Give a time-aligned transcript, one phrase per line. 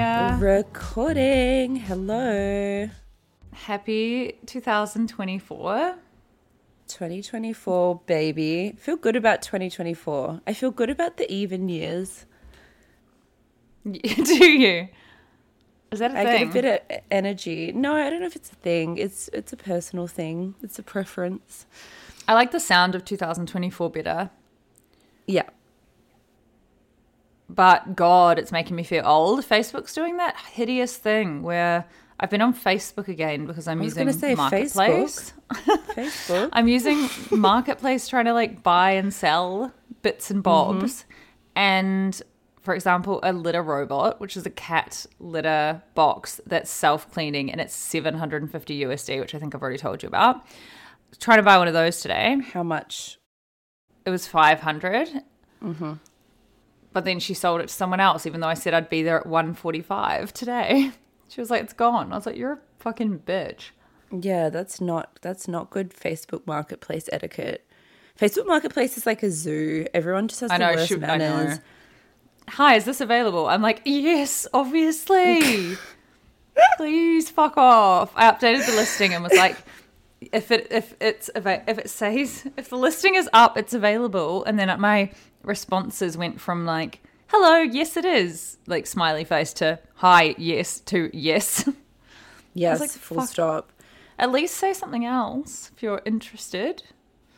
[0.00, 0.32] Recording.
[0.32, 1.76] Uh, Recording.
[1.76, 2.88] Hello.
[3.52, 5.94] happy 2024.
[6.86, 8.72] 2024, baby.
[8.78, 10.40] Feel good about 2024.
[10.46, 12.24] I feel good about the even years.
[13.90, 14.00] Do
[14.46, 14.88] you?
[15.92, 16.48] Is that a I thing?
[16.50, 17.70] get a bit of energy.
[17.72, 18.96] No, I don't know if it's a thing.
[18.96, 20.54] It's it's a personal thing.
[20.62, 21.66] It's a preference.
[22.26, 24.30] I like the sound of 2024 better,
[25.26, 25.50] Yeah.
[27.54, 29.44] But God, it's making me feel old.
[29.44, 31.84] Facebook's doing that hideous thing where
[32.20, 35.32] I've been on Facebook again because I'm using say Marketplace.
[35.52, 36.50] Facebook.
[36.52, 39.72] I'm using Marketplace trying to like buy and sell
[40.02, 40.78] bits and mm-hmm.
[40.80, 41.04] bobs.
[41.56, 42.20] And
[42.60, 47.60] for example, a litter robot, which is a cat litter box that's self cleaning and
[47.60, 50.46] it's 750 USD, which I think I've already told you about.
[51.18, 52.38] Trying to buy one of those today.
[52.52, 53.18] How much?
[54.04, 55.08] It was 500.
[55.62, 55.92] Mm-hmm.
[56.92, 59.18] But then she sold it to someone else, even though I said I'd be there
[59.20, 60.92] at 145 today.
[61.30, 62.12] She was like, it's gone.
[62.12, 63.70] I was like, you're a fucking bitch.
[64.10, 67.64] Yeah, that's not that's not good Facebook Marketplace etiquette.
[68.20, 69.86] Facebook Marketplace is like a zoo.
[69.94, 71.36] Everyone just has I the know, worst shoot, I know.
[71.36, 71.60] manners.
[72.48, 73.46] Hi, is this available?
[73.46, 75.76] I'm like, yes, obviously.
[76.76, 78.10] Please fuck off.
[78.16, 79.56] I updated the listing and was like,
[80.32, 84.44] if it if it's if it says if the listing is up, it's available.
[84.44, 85.12] And then at my
[85.42, 91.10] responses went from like, hello, yes it is, like smiley face to hi, yes to
[91.12, 91.68] yes.
[92.52, 93.70] Yes, like, full stop.
[94.18, 96.82] At least say something else if you're interested.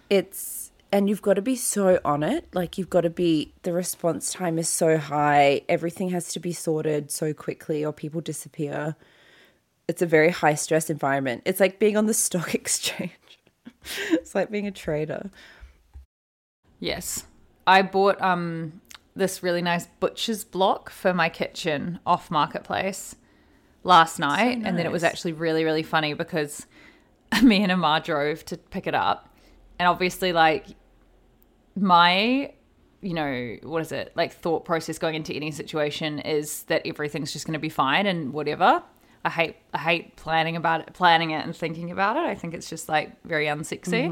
[0.09, 3.73] it's and you've got to be so on it like you've got to be the
[3.75, 8.97] response time is so high everything has to be sorted so quickly or people disappear
[9.87, 13.13] it's a very high stress environment it's like being on the stock exchange
[14.11, 15.31] it's like being a trader
[16.81, 17.25] Yes.
[17.67, 18.81] I bought um
[19.15, 23.15] this really nice butcher's block for my kitchen off marketplace
[23.85, 24.61] last night.
[24.65, 26.67] And then it was actually really really funny because
[27.43, 29.35] me and Amar drove to pick it up.
[29.79, 30.67] And obviously like
[31.75, 32.53] my
[33.01, 34.13] you know what is it?
[34.15, 38.07] Like thought process going into any situation is that everything's just going to be fine
[38.07, 38.83] and whatever.
[39.25, 42.25] I hate i hate planning about it planning it and thinking about it.
[42.25, 44.09] I think it's just like very unsexy.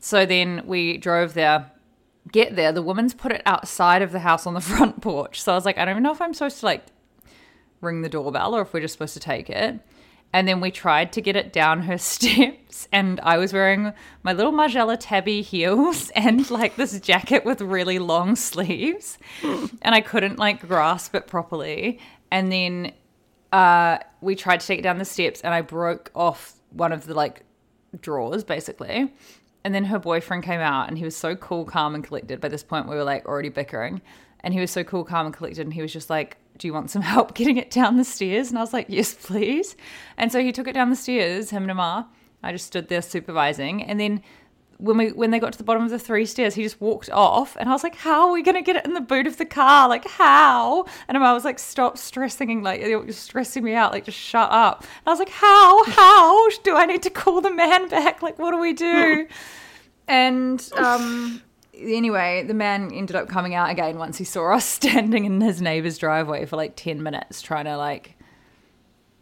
[0.00, 1.70] So then we drove there
[2.30, 5.52] get there the woman's put it outside of the house on the front porch so
[5.52, 6.84] i was like i don't even know if i'm supposed to like
[7.80, 9.80] ring the doorbell or if we're just supposed to take it.
[10.32, 13.92] And then we tried to get it down her steps, and I was wearing
[14.22, 20.00] my little Margiela Tabi heels and like this jacket with really long sleeves, and I
[20.00, 21.98] couldn't like grasp it properly.
[22.30, 22.92] And then
[23.52, 27.06] uh, we tried to take it down the steps, and I broke off one of
[27.06, 27.42] the like
[28.00, 29.12] drawers basically.
[29.64, 32.40] And then her boyfriend came out, and he was so cool, calm, and collected.
[32.40, 34.00] By this point, we were like already bickering,
[34.40, 36.72] and he was so cool, calm, and collected, and he was just like, "Do you
[36.72, 39.76] want some help getting it down the stairs?" And I was like, "Yes, please."
[40.16, 42.06] And so he took it down the stairs, him and Amar.
[42.42, 44.22] I just stood there supervising, and then
[44.80, 47.10] when we when they got to the bottom of the three stairs, he just walked
[47.10, 49.36] off, and I was like, "How are we gonna get it in the boot of
[49.36, 49.88] the car?
[49.88, 53.92] Like how?" And I was like, "Stop stressing, like you're stressing me out.
[53.92, 55.84] Like just shut up." And I was like, "How?
[55.84, 58.22] How do I need to call the man back?
[58.22, 59.28] Like what do we do?"
[60.08, 61.42] and um,
[61.78, 65.60] anyway, the man ended up coming out again once he saw us standing in his
[65.60, 68.16] neighbor's driveway for like ten minutes, trying to like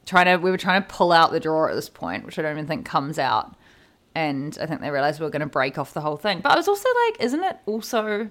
[0.07, 2.43] trying to we were trying to pull out the drawer at this point, which I
[2.43, 3.55] don't even think comes out.
[4.15, 6.41] And I think they realized we were going to break off the whole thing.
[6.41, 8.31] But I was also like, isn't it also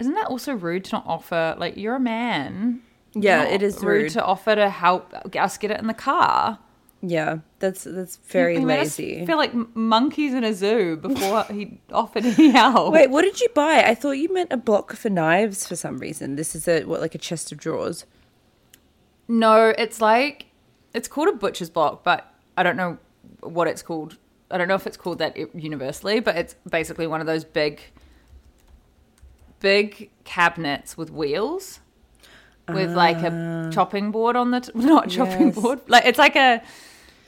[0.00, 2.82] isn't that also rude to not offer like you're a man?
[3.12, 4.12] Yeah, it is rude rude.
[4.12, 6.58] to offer to help us get it in the car.
[7.02, 9.26] Yeah, that's that's very He lazy.
[9.26, 12.92] Feel like monkeys in a zoo before he offered any help.
[12.92, 13.84] Wait, what did you buy?
[13.84, 16.36] I thought you meant a block for knives for some reason.
[16.36, 18.06] This is a what like a chest of drawers.
[19.28, 20.46] No, it's like
[20.94, 22.98] it's called a butcher's block, but I don't know
[23.40, 24.16] what it's called.
[24.50, 27.80] I don't know if it's called that universally, but it's basically one of those big,
[29.60, 31.80] big cabinets with wheels,
[32.68, 35.54] with like a chopping board on the t- not chopping Yes.
[35.60, 35.80] board.
[35.88, 36.62] Like it's like a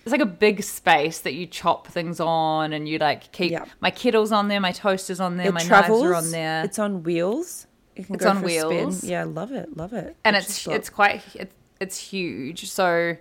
[0.04, 3.64] it's like a big space that you chop things on, and you like keep Yeah.
[3.80, 6.02] my kettle's on there, my toaster's on there, It my travels.
[6.02, 6.64] knives are on there.
[6.64, 7.66] It's on wheels.
[7.94, 8.68] It's on for a spin.
[8.68, 9.04] wheels.
[9.04, 10.16] Yeah, love it, love it.
[10.24, 13.16] and it's it's quite it's, it's huge so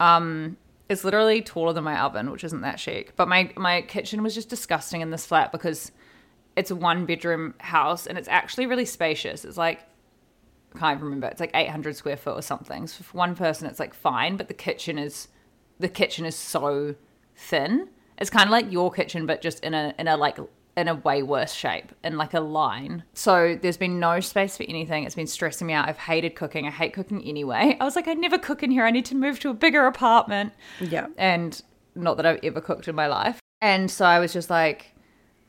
[0.00, 0.56] um
[0.88, 3.14] it's literally taller than my oven which isn't that chic.
[3.16, 5.92] But my my kitchen was just disgusting in this flat because
[6.56, 9.44] it's a one bedroom house and it's actually really spacious.
[9.44, 9.80] It's like
[10.74, 11.26] I can't remember.
[11.28, 12.86] It's like 800 square foot or something.
[12.86, 15.28] So for one person it's like fine but the kitchen is
[15.78, 16.94] the kitchen is so
[17.36, 17.88] thin.
[18.18, 20.38] It's kind of like your kitchen but just in a in a like
[20.78, 24.62] in a way worse shape in like a line so there's been no space for
[24.64, 27.96] anything it's been stressing me out i've hated cooking i hate cooking anyway i was
[27.96, 31.08] like i never cook in here i need to move to a bigger apartment Yeah.
[31.18, 31.60] and
[31.94, 33.40] not that I've ever cooked in my life.
[33.60, 34.92] And so I was just like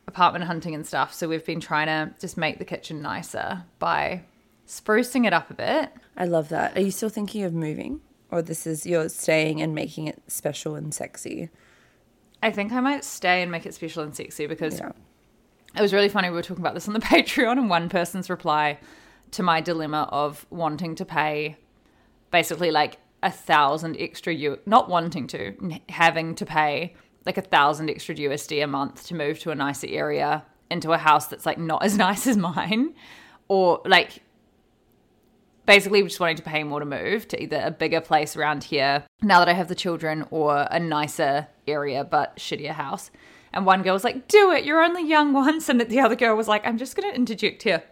[0.08, 1.14] apartment hunting and stuff.
[1.14, 4.24] So we've been trying to just make the kitchen nicer by
[4.68, 5.92] sprucing it up a bit.
[6.18, 6.76] I love that.
[6.76, 10.74] Are you still thinking of moving, or this is you're staying and making it special
[10.74, 11.50] and sexy?
[12.42, 14.94] I think I might stay and make it special and sexy because Yeah.
[15.76, 16.30] It was really funny.
[16.30, 18.80] We were talking about this on the Patreon, and one person's reply
[19.32, 21.58] to my dilemma of wanting to pay
[22.32, 26.96] basically like a thousand extra U, not wanting to, having to pay
[27.26, 30.98] like a thousand extra USD a month to move to a nicer area into a
[30.98, 32.94] house that's like not as nice as mine,
[33.48, 34.24] or like
[35.66, 39.06] basically just wanting to pay more to move to either a bigger place around here
[39.22, 43.12] now that I have the children or a nicer area but shittier house.
[43.54, 45.70] And one girl was like, Do it, you're only young once.
[45.70, 47.84] And the other girl was like, I'm just going to interject here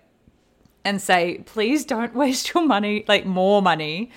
[0.85, 4.11] and say, Please don't waste your money, like more money,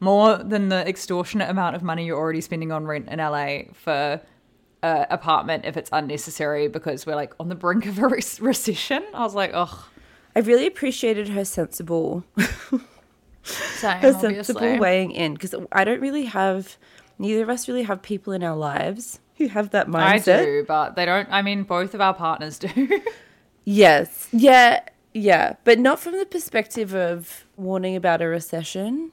[0.00, 4.20] more than the extortionate amount of money you're already spending on rent in LA for
[4.82, 9.02] an apartment if it's unnecessary because we're like on the brink of a re- recession.
[9.14, 9.88] I was like, Oh,
[10.34, 12.24] I really appreciated her sensible,
[13.44, 14.34] same, her obviously.
[14.44, 16.76] sensible weighing in because I don't really have,
[17.22, 20.40] neither of us really have people in our lives who have that mindset.
[20.40, 21.28] I do, but they don't.
[21.30, 22.68] I mean, both of our partners do.
[23.64, 24.28] Yes.
[24.32, 24.80] Yeah.
[25.14, 25.54] Yeah.
[25.64, 29.12] But not from the perspective of warning about a recession.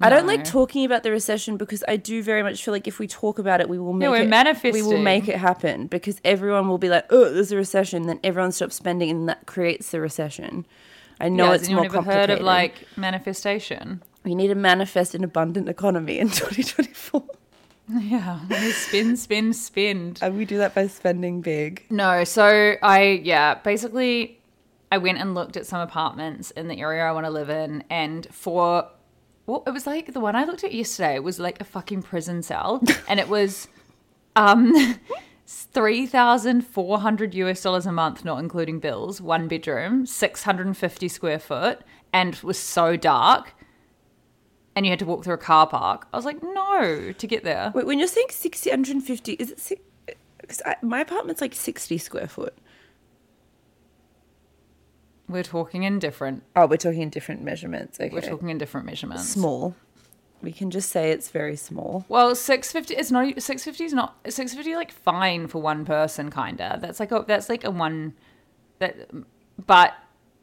[0.00, 2.98] I don't like talking about the recession because I do very much feel like if
[2.98, 4.72] we talk about it, we will make it.
[4.72, 8.20] We will make it happen because everyone will be like, "Oh, there's a recession." Then
[8.24, 10.66] everyone stops spending, and that creates the recession.
[11.20, 12.30] I know Yeah, it's more ever complicated.
[12.30, 14.02] heard of like manifestation?
[14.24, 17.22] We need to manifest an abundant economy in 2024,
[18.00, 18.40] Yeah,
[18.72, 20.16] spin, spin, spin.
[20.22, 21.84] and we do that by spending big.
[21.90, 24.40] No, so I yeah, basically
[24.90, 27.84] I went and looked at some apartments in the area I want to live in
[27.90, 28.88] and for
[29.46, 32.42] well, it was like the one I looked at yesterday was like a fucking prison
[32.42, 33.68] cell and it was
[34.36, 34.72] um
[35.46, 41.80] 3400 US dollars a month not including bills, one bedroom, 650 square foot
[42.12, 43.52] and was so dark
[44.76, 46.06] and you had to walk through a car park.
[46.12, 49.80] I was like, "No, to get there." Wait, when you're saying 650, is it six?
[50.38, 52.54] Because my apartment's like 60 square foot.
[55.28, 57.98] We're talking in different Oh, we're talking in different measurements.
[57.98, 58.10] Okay.
[58.12, 59.26] we're talking in different measurements.
[59.28, 59.74] small.
[60.42, 62.04] We can just say it's very small.
[62.08, 62.94] Well, six fifty.
[62.94, 63.84] It's not six fifty.
[63.84, 64.76] Is not six fifty.
[64.76, 66.78] Like fine for one person, kinda.
[66.82, 68.12] That's like a that's like a one
[68.80, 69.08] that,
[69.66, 69.94] but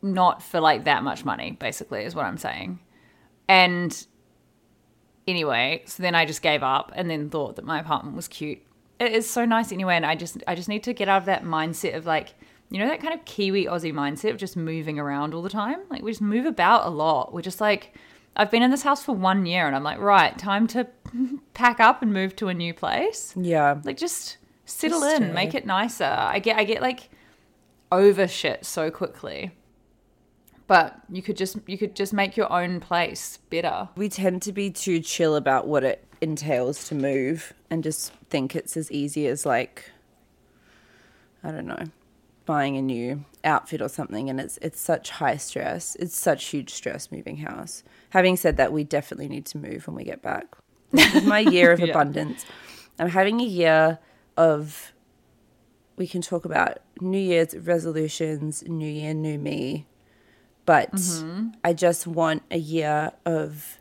[0.02, 1.52] not for like that much money.
[1.52, 2.80] Basically, is what I'm saying.
[3.48, 4.08] And
[5.28, 8.60] anyway, so then I just gave up, and then thought that my apartment was cute.
[9.00, 11.26] It is so nice anyway, and I just I just need to get out of
[11.26, 12.34] that mindset of like.
[12.74, 15.80] You know that kind of Kiwi Aussie mindset of just moving around all the time?
[15.90, 17.34] Like we just move about a lot.
[17.34, 17.94] We're just like
[18.38, 20.88] I've been in this house for one year and I'm like, right, time to
[21.54, 23.34] pack up and move to a new place.
[23.36, 23.82] Yeah.
[23.84, 26.06] Like just settle Just in, to- make it nicer.
[26.06, 27.10] I get I get like
[27.92, 29.52] over shit so quickly.
[30.72, 33.90] But you could just you could just make your own place better.
[33.98, 38.56] We tend to be too chill about what it entails to move and just think
[38.56, 39.92] it's as easy as like
[41.44, 41.84] I don't know,
[42.46, 45.98] buying a new outfit or something and it's it's such high stress.
[45.98, 47.84] It's such huge stress moving house.
[48.12, 50.56] Having said that, we definitely need to move when we get back.
[50.92, 51.88] This is my year of Yeah.
[51.88, 52.46] abundance.
[52.98, 54.00] I'm having a year
[54.38, 54.94] of
[55.98, 59.86] we can talk about New Year's resolutions, New Year, New Me.
[60.66, 61.50] But mm-hmm.
[61.64, 63.80] I just want a year of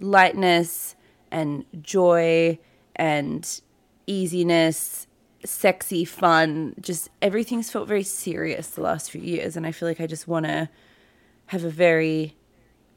[0.00, 0.94] lightness
[1.30, 2.58] and joy
[2.96, 3.60] and
[4.06, 5.06] easiness,
[5.44, 6.74] sexy fun.
[6.80, 9.56] Just everything's felt very serious the last few years.
[9.56, 10.68] And I feel like I just want to
[11.46, 12.36] have a very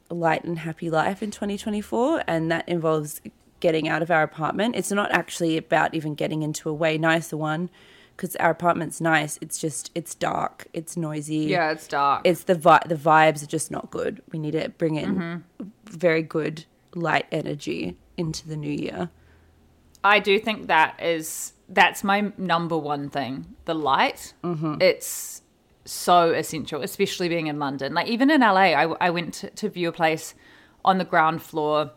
[0.08, 2.24] light and happy life in 2024.
[2.26, 3.20] And that involves
[3.60, 4.76] getting out of our apartment.
[4.76, 7.70] It's not actually about even getting into a way nicer one
[8.16, 9.38] because our apartment's nice.
[9.40, 12.22] It's just, it's dark, it's noisy Yeah, it's dark.
[12.24, 14.22] it's the vi- the vibes are just not good.
[14.32, 15.64] We need to bring in mm-hmm.
[15.84, 19.10] very good light energy into the new year.
[20.02, 23.56] I do think that is that's my number one thing.
[23.64, 24.34] The light.
[24.44, 24.76] Mm-hmm.
[24.80, 25.42] It's
[25.84, 27.94] so essential, especially being in London.
[27.94, 30.34] Like even in LA, I, I went to, to view a place
[30.84, 31.90] on the ground floor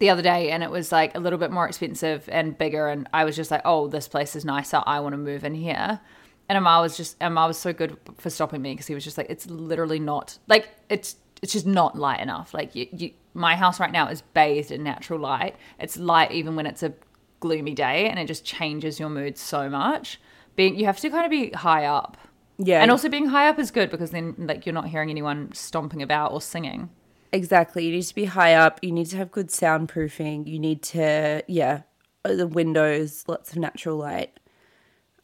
[0.00, 2.88] the other day, and it was like a little bit more expensive and bigger.
[2.88, 4.82] And I was just like, "Oh, this place is nicer.
[4.84, 6.00] I want to move in here."
[6.48, 9.16] And Amar was just Amar was so good for stopping me because he was just
[9.16, 12.52] like, "It's literally not like it's it's just not light enough.
[12.52, 15.54] Like you, you, my house right now is bathed in natural light.
[15.78, 16.92] It's light even when it's a
[17.40, 20.20] gloomy day, and it just changes your mood so much.
[20.56, 22.16] Being you have to kind of be high up,
[22.58, 25.52] Yeah, and also being high up is good because then like you're not hearing anyone
[25.52, 26.88] stomping about or singing.
[27.32, 27.86] Exactly.
[27.86, 28.80] You need to be high up.
[28.82, 30.46] You need to have good soundproofing.
[30.46, 31.82] You need to yeah,
[32.24, 34.38] uh, the windows, lots of natural light.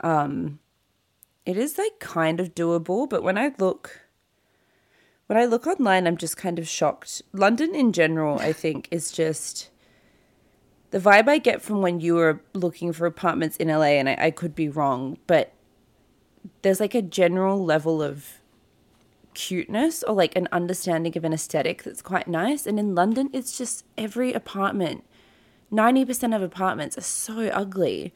[0.00, 0.58] Um,
[1.44, 4.02] it is like kind of doable, but when I look.
[5.26, 7.20] When I look online, I'm just kind of shocked.
[7.32, 9.70] London in general, I think, is just
[10.92, 14.16] the vibe I get from when you were looking for apartments in LA, and I,
[14.18, 15.52] I could be wrong, but
[16.62, 18.40] there's like a general level of
[19.36, 22.66] cuteness or like an understanding of an aesthetic that's quite nice.
[22.66, 25.04] And in London, it's just every apartment,
[25.72, 28.12] 90% of apartments are so ugly.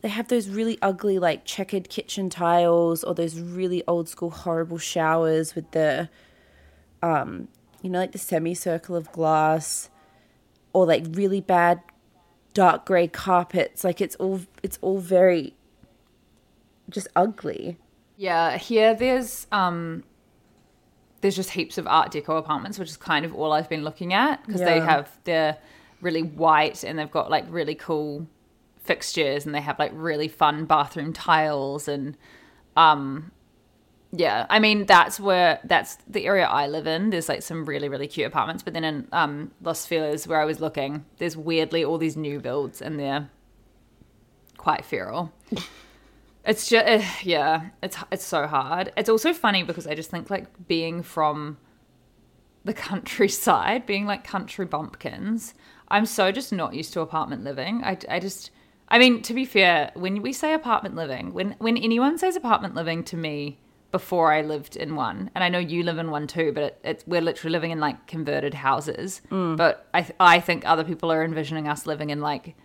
[0.00, 4.78] They have those really ugly, like checkered kitchen tiles or those really old school, horrible
[4.78, 6.08] showers with the,
[7.02, 7.48] um,
[7.82, 9.90] you know, like the semicircle of glass
[10.72, 11.82] or like really bad
[12.54, 13.84] dark gray carpets.
[13.84, 15.54] Like it's all, it's all very
[16.88, 17.76] just ugly.
[18.16, 20.04] Yeah, here there's um
[21.22, 24.12] there's just heaps of art deco apartments, which is kind of all I've been looking
[24.12, 25.56] at because they have they're
[26.00, 28.26] really white and they've got like really cool
[28.82, 32.16] fixtures and they have like really fun bathroom tiles and
[32.76, 33.30] um
[34.14, 37.08] yeah, I mean that's where that's the area I live in.
[37.08, 40.44] There's like some really really cute apartments, but then in um Los Feliz where I
[40.44, 43.30] was looking, there's weirdly all these new builds and they're
[44.58, 45.32] quite feral.
[46.44, 48.92] It's just eh, yeah, it's it's so hard.
[48.96, 51.58] It's also funny because I just think like being from
[52.64, 55.54] the countryside, being like country bumpkins,
[55.88, 57.82] I'm so just not used to apartment living.
[57.84, 58.50] I, I just
[58.88, 62.74] I mean, to be fair, when we say apartment living, when when anyone says apartment
[62.74, 63.58] living to me
[63.90, 66.80] before I lived in one, and I know you live in one too, but it,
[66.82, 69.22] it's we're literally living in like converted houses.
[69.30, 69.56] Mm.
[69.56, 72.56] But I I think other people are envisioning us living in like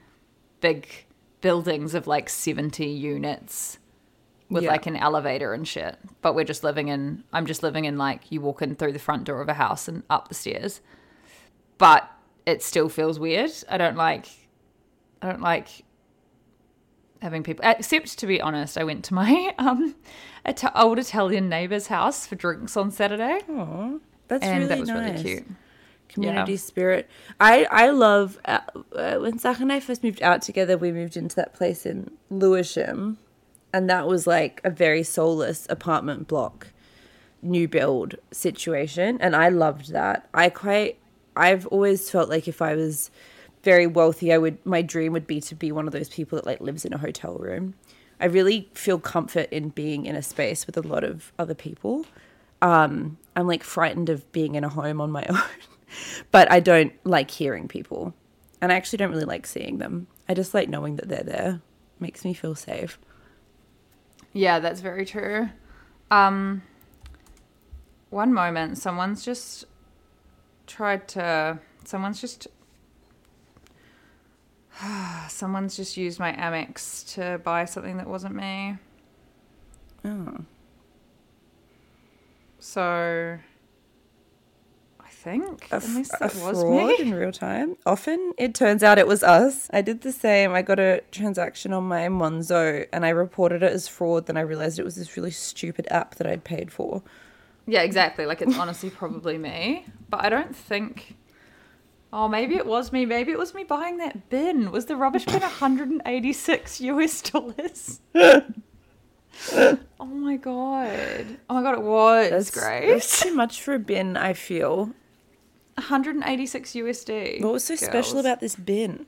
[0.61, 0.87] big
[1.47, 3.79] buildings of like 70 units
[4.49, 4.71] with Yeah.
[4.71, 5.95] like an elevator and shit.
[6.21, 8.99] But we're just living in, I'm just living in like you walk in through the
[9.07, 10.81] front door of a house and up the stairs.
[11.77, 12.09] But
[12.45, 13.51] it still feels weird.
[13.69, 14.25] I don't like,
[15.21, 15.69] I don't like
[17.21, 19.95] having people, except to be honest, I went to my um
[20.75, 23.39] old Italian neighbor's house for drinks on Saturday.
[24.27, 25.23] That's and really that was nice.
[25.23, 25.47] really cute.
[26.09, 26.57] Community Yeah.
[26.57, 27.09] spirit.
[27.39, 28.59] I I love uh,
[28.95, 30.77] uh, when Zach and I first moved out together.
[30.77, 33.17] We moved into that place in Lewisham,
[33.73, 36.67] and that was like a very soulless apartment block,
[37.41, 40.27] new build situation, and I loved that.
[40.33, 40.97] I quite
[41.35, 43.11] I've always felt like if I was
[43.63, 46.45] very wealthy, I would my dream would be to be one of those people that
[46.45, 47.73] like lives in a hotel room.
[48.19, 52.05] I really feel comfort in being in a space with a lot of other people.
[52.63, 55.37] Um, I'm like frightened of being in a home on my own,
[56.31, 58.13] but I don't like hearing people,
[58.61, 60.07] and I actually don't really like seeing them.
[60.27, 61.61] I just like knowing that they're there.
[61.99, 62.99] Makes me feel safe.
[64.33, 65.49] Yeah, that's very true.
[66.11, 66.61] Um,
[68.09, 69.65] one moment, someone's just
[70.67, 71.59] tried to.
[71.85, 72.47] Someone's just.
[75.29, 78.77] Someone's just used my Amex to buy something that wasn't me.
[80.05, 80.37] Oh.
[82.59, 83.39] So
[85.29, 86.95] think A, unless f- a it was fraud me.
[86.99, 87.77] in real time.
[87.85, 89.69] Often it turns out it was us.
[89.73, 90.53] I did the same.
[90.53, 94.25] I got a transaction on my Monzo and I reported it as fraud.
[94.27, 97.03] Then I realized it was this really stupid app that I'd paid for.
[97.65, 98.25] Yeah, exactly.
[98.25, 101.15] Like it's honestly probably me, but I don't think.
[102.13, 103.05] Oh, maybe it was me.
[103.05, 104.71] Maybe it was me buying that bin.
[104.71, 107.99] Was the rubbish bin 186 US dollars?
[108.15, 111.25] oh my god!
[111.49, 111.73] Oh my god!
[111.75, 112.87] It was That's great.
[112.89, 114.91] That's too much for a bin, I feel.
[115.77, 117.41] 186 USD.
[117.41, 119.05] What was so special about this bin?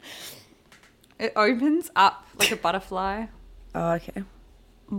[1.17, 3.25] It opens up like a butterfly.
[3.73, 4.23] Oh, okay.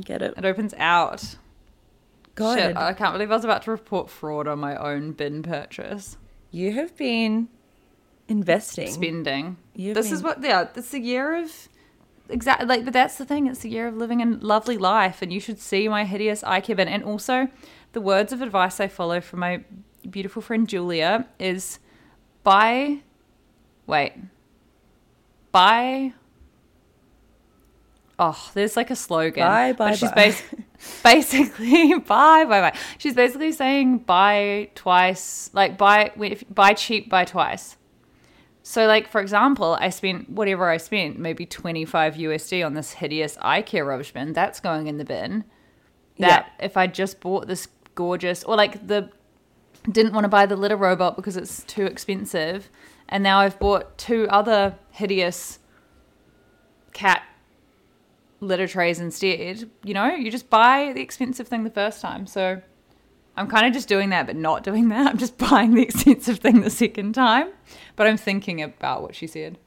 [0.01, 0.35] Get it.
[0.37, 1.37] It opens out.
[2.35, 5.43] God, Shit, I can't believe I was about to report fraud on my own bin
[5.43, 6.17] purchase.
[6.51, 7.49] you have been
[8.29, 8.91] investing.
[8.91, 9.57] spending.
[9.75, 11.69] You've this is what yeah, it's the year of
[12.29, 15.33] exactly like but that's the thing, it's the year of living a lovely life and
[15.33, 16.89] you should see my hideous IKEA bin.
[16.89, 17.49] And also
[17.93, 19.65] the words of advice I follow from my
[20.09, 21.79] beautiful friend Julia is
[22.43, 23.01] buy
[23.87, 24.15] wait.
[25.53, 26.15] Buy
[28.23, 29.43] Oh, there's like a slogan.
[29.43, 30.43] Buy, but buy, she's bas-
[31.03, 32.77] basically buy, buy, buy.
[32.99, 37.79] She's basically saying buy twice, like buy if buy cheap, buy twice.
[38.63, 42.93] So, like for example, I spent whatever I spent, maybe twenty five USD on this
[42.93, 44.35] hideous IKEA rubbish bin.
[44.35, 45.45] That's going in the bin.
[46.19, 49.09] That if I just bought this gorgeous, or like the
[49.91, 52.71] didn't want to buy the litter robot because it's too expensive,
[53.09, 55.59] and now I've bought two other hideous
[56.93, 57.23] cat
[58.41, 59.71] litter trays instead.
[59.85, 62.27] You know, you just buy the expensive thing the first time.
[62.27, 62.63] So
[63.37, 65.07] I'm kind of just doing that, but not doing that.
[65.07, 67.49] I'm just buying the expensive thing the second time.
[67.97, 69.59] But I'm thinking about what she said.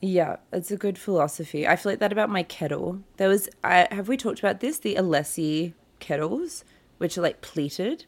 [0.00, 1.68] Yeah, it's a good philosophy.
[1.68, 3.02] I feel like that about my kettle.
[3.18, 4.78] There was, I, have we talked about this?
[4.78, 6.64] The Alessi kettles,
[6.96, 8.06] which are like pleated.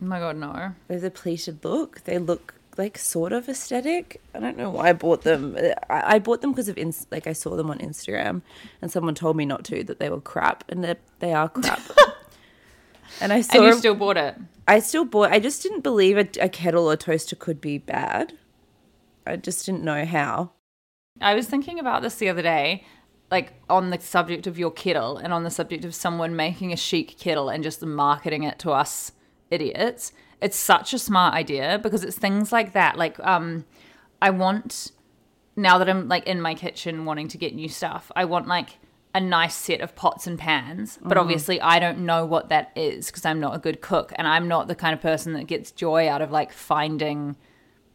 [0.00, 0.72] Oh my god, no.
[0.88, 2.02] There's a pleated look.
[2.04, 4.20] They look like sort of aesthetic.
[4.34, 5.56] I don't know why I bought them.
[5.88, 8.42] I, I bought them because of ins- like I saw them on Instagram,
[8.82, 11.80] and someone told me not to that they were crap, and they they are crap.
[13.20, 13.56] and I saw.
[13.58, 14.36] And you a- still bought it.
[14.68, 15.32] I still bought.
[15.32, 18.34] I just didn't believe a, a kettle or toaster could be bad.
[19.26, 20.52] I just didn't know how.
[21.20, 22.84] I was thinking about this the other day,
[23.30, 26.76] like on the subject of your kettle and on the subject of someone making a
[26.76, 29.12] chic kettle and just marketing it to us
[29.50, 30.12] idiots.
[30.40, 32.96] It's such a smart idea because it's things like that.
[32.96, 33.64] Like, um,
[34.20, 34.92] I want
[35.56, 38.78] now that I'm like in my kitchen wanting to get new stuff, I want like
[39.14, 40.98] a nice set of pots and pans.
[41.02, 44.28] But obviously, I don't know what that is because I'm not a good cook and
[44.28, 47.36] I'm not the kind of person that gets joy out of like finding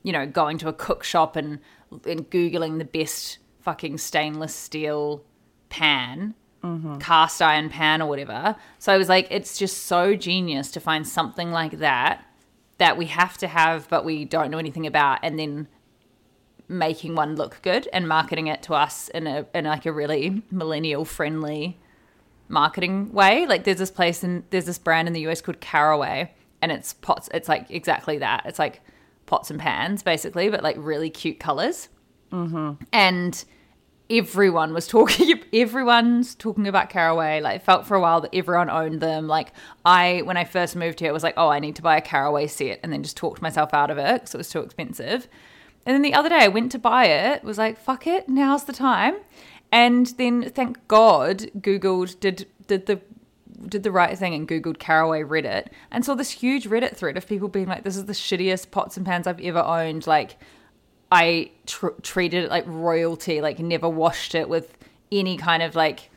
[0.04, 1.60] you know, going to a cook shop and
[2.06, 5.24] and googling the best fucking stainless steel
[5.70, 6.34] pan,
[7.00, 8.56] cast iron pan or whatever.
[8.80, 12.24] So I was like, it's just so genius to find something like that
[12.78, 15.68] that we have to have, but we don't know anything about, and then
[16.68, 20.42] making one look good and marketing it to us in a in like a really
[20.50, 21.78] millennial friendly
[22.48, 23.46] marketing way.
[23.46, 26.94] Like there's this place and there's this brand in the US called Caraway, and it's
[26.94, 27.30] pots.
[27.34, 28.46] It's like exactly that.
[28.46, 28.82] It's like
[29.26, 31.90] pots and pans basically, but like really cute colors.
[32.32, 32.84] Mm-hmm.
[32.94, 33.44] And
[34.12, 35.42] everyone was talking.
[35.54, 37.40] Everyone's talking about Caraway.
[37.40, 39.28] Like felt for a while that everyone owned them.
[39.28, 39.54] Like
[39.86, 42.02] I, when I first moved here, it was like, oh, I need to buy a
[42.02, 45.28] Caraway set, and then just talked myself out of it because it was too expensive.
[45.86, 48.66] And then the other day I went to buy it, was like, fuck it, now's
[48.66, 49.16] the time.
[49.72, 53.02] And then thank God Googled did did the
[53.68, 57.28] did the right thing and Googled Caraway Reddit and saw this huge Reddit thread of
[57.28, 60.08] people being like, This is the shittiest pots and pans I've ever owned.
[60.08, 60.38] Like
[61.12, 64.78] I tr- treated it like royalty, like never washed it with
[65.12, 66.10] any kind of like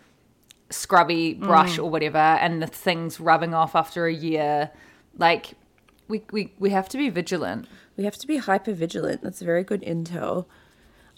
[0.71, 1.85] scrubby brush mm.
[1.85, 4.71] or whatever, and the things rubbing off after a year.
[5.19, 5.55] Like
[6.09, 7.67] we we, we have to be vigilant.
[7.97, 9.23] We have to be hyper vigilant.
[9.23, 10.47] That's very good intel.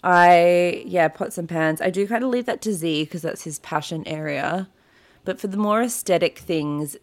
[0.03, 1.81] I yeah, pots and pans.
[1.81, 4.69] I do kind of leave that to Z because that's his passion area.
[5.23, 6.95] But for the more aesthetic things,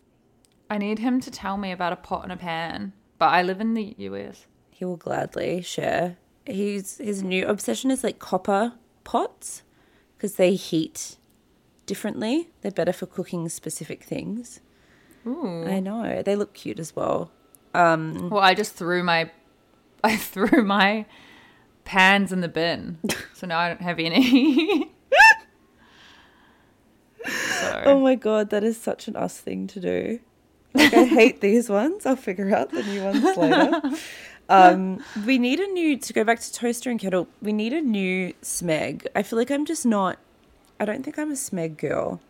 [0.71, 2.95] I need him to tell me about a pot and a pan.
[3.19, 4.47] But I live in the US.
[4.71, 6.17] he will gladly share.
[6.47, 9.63] He's his new obsession is like copper pots
[10.17, 11.17] because they heat
[11.87, 12.51] differently.
[12.61, 14.61] They're better for cooking specific things.
[15.27, 15.65] Ooh.
[15.67, 16.23] I know.
[16.23, 17.31] They look cute as well.
[17.73, 19.31] Um, well, I just threw my
[20.05, 21.07] I threw my
[21.85, 22.99] pans in the bin.
[23.35, 24.93] So now I don't have any.
[27.27, 30.21] so Oh my god, that is such an us thing to do.
[30.73, 32.07] Like I hate these ones.
[32.07, 33.81] I'll figure out the new ones later.
[34.49, 37.29] Um, we need a new to go back to toaster and kettle.
[37.41, 39.07] We need a new smeg.
[39.15, 40.19] I feel like I'm just not.
[40.79, 42.21] I don't think I'm a smeg girl.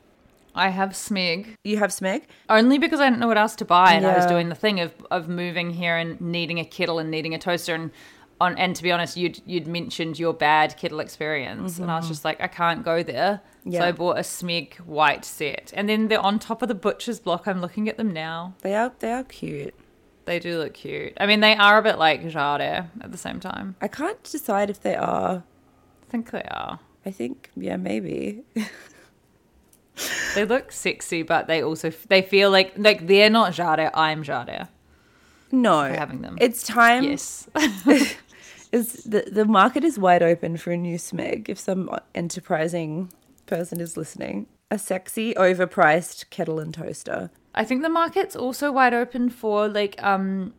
[0.57, 2.23] I have Smeg You have smeg?
[2.49, 4.31] only because I didn't know what else to buy, and I was Yeah.
[4.31, 7.75] doing the thing of of moving here and needing a kettle and needing a toaster
[7.75, 7.91] and.
[8.41, 12.09] On, and to be honest, you'd you'd mentioned your bad kettle experience, and I was
[12.09, 13.41] just like, I can't go there.
[13.45, 13.73] So Mm-hmm.
[13.73, 13.85] Yeah.
[13.87, 17.47] I bought a Smeg white set, and then they're on top of the butcher's block.
[17.47, 18.55] I'm looking at them now.
[18.63, 18.93] They are.
[18.99, 19.73] They are cute.
[20.27, 21.15] They do look cute.
[21.19, 23.77] I mean, they are a bit like Jade at the same time.
[23.81, 25.43] I can't decide if they are.
[26.03, 26.81] I think they are.
[27.05, 28.43] I think yeah, maybe.
[30.35, 33.91] They look sexy, but they also they feel like like they're not Jade.
[33.95, 34.69] I'm Jade.
[35.53, 36.37] No, having them.
[36.41, 37.05] It's time.
[37.05, 37.49] Yes.
[38.73, 43.13] is the the market is wide open for a new smeg if some enterprising
[43.47, 44.47] person is listening.
[44.71, 47.31] A sexy, overpriced kettle and toaster.
[47.55, 50.55] I think the market's also wide open for like um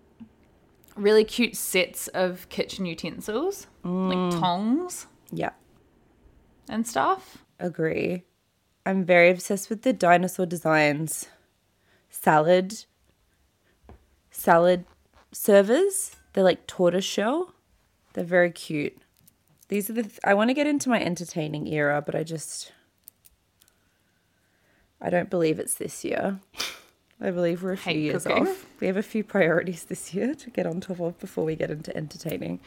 [0.95, 5.51] really cute sets of kitchen utensils, like tongs Yeah,
[6.69, 7.39] and stuff.
[7.59, 8.23] agree.
[8.85, 11.27] I'm very obsessed with the dinosaur designs.
[12.09, 12.85] Salad
[14.31, 14.85] salad
[15.31, 16.15] servers.
[16.33, 17.53] They're like tortoise shell.
[18.13, 18.97] They're very cute.
[19.67, 22.71] These are the th- I want to get into my entertaining era, but I just
[25.01, 26.39] I don't believe it's this year.
[27.21, 28.47] I believe we're a few Hate years cooking.
[28.47, 28.65] off.
[28.79, 31.71] We have a few priorities this year to get on top of before we get
[31.71, 32.59] into entertaining.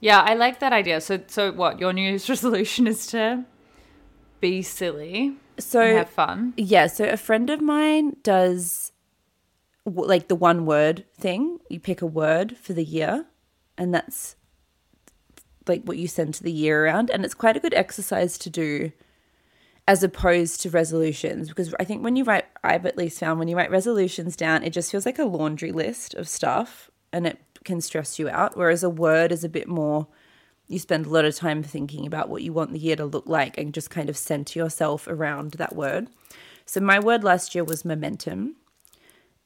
[0.00, 1.00] Yeah, I like that idea.
[1.00, 3.44] So so what, your New Year's resolution is to
[4.40, 6.54] be silly So and have fun.
[6.56, 8.92] Yeah, so a friend of mine does
[9.84, 11.58] like the one word thing.
[11.68, 13.26] You pick a word for the year,
[13.76, 14.36] and that's
[15.66, 17.10] like what you send to the year around.
[17.10, 18.92] And it's quite a good exercise to do
[19.88, 23.48] as opposed to resolutions because I think when you write, I've at least found when
[23.48, 27.40] you write resolutions down, it just feels like a laundry list of stuff and it
[27.64, 28.54] can stress you out.
[28.54, 30.06] Whereas a word is a bit more,
[30.66, 33.26] you spend a lot of time thinking about what you want the year to look
[33.26, 36.08] like and just kind of center yourself around that word.
[36.66, 38.56] So my word last year was momentum.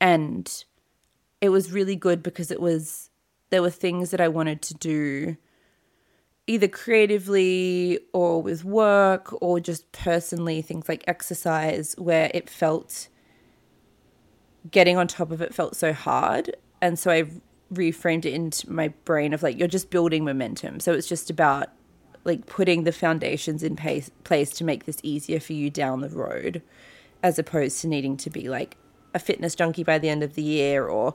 [0.01, 0.53] And
[1.41, 3.11] it was really good because it was,
[3.51, 5.37] there were things that I wanted to do
[6.47, 13.09] either creatively or with work or just personally, things like exercise, where it felt
[14.71, 16.55] getting on top of it felt so hard.
[16.81, 17.27] And so I
[17.73, 20.81] reframed it into my brain of like, you're just building momentum.
[20.81, 21.69] So it's just about
[22.25, 26.09] like putting the foundations in place, place to make this easier for you down the
[26.09, 26.63] road,
[27.23, 28.77] as opposed to needing to be like
[29.15, 31.15] a fitness junkie by the end of the year or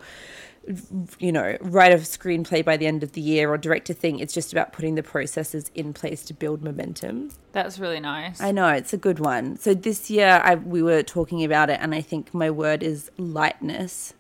[1.20, 4.20] you know, write a screenplay by the end of the year or direct a thing.
[4.20, 7.32] It's just about putting the processes in place to build momentum.
[7.54, 8.42] That's really nice.
[8.42, 9.58] I know it's a good one.
[9.58, 13.10] So this year, I we were talking about it, and I think my word is
[13.18, 14.14] lightness,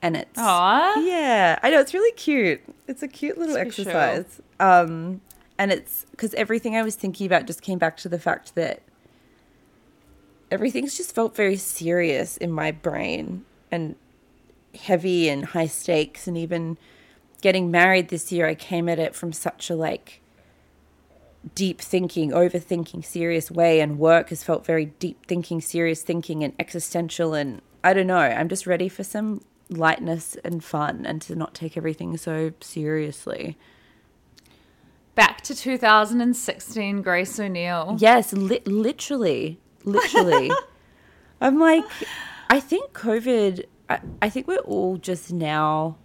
[0.00, 1.00] and it's Aw.
[1.00, 1.58] yeah.
[1.62, 2.60] I know it's really cute.
[2.86, 3.92] It's a cute little It's for sure.
[3.92, 4.40] exercise.
[4.60, 5.20] Um,
[5.58, 8.80] and it's because everything I was thinking about just came back to the fact that
[10.50, 13.94] everything's just felt very serious in my brain and
[14.74, 16.78] heavy and high stakes and even
[17.40, 20.20] getting married this year I came at it from such a like
[21.54, 26.52] deep thinking overthinking serious way and work has felt very deep thinking serious thinking and
[26.58, 31.36] existential and I don't know I'm just ready for some lightness and fun and to
[31.36, 33.56] not take everything so seriously
[35.18, 37.96] Back to 2016, Grace O'Neill.
[37.98, 40.48] Yes, li- literally, literally.
[41.40, 41.82] I'm like,
[42.48, 43.64] I think COVID.
[43.88, 45.96] I, I think we're all just now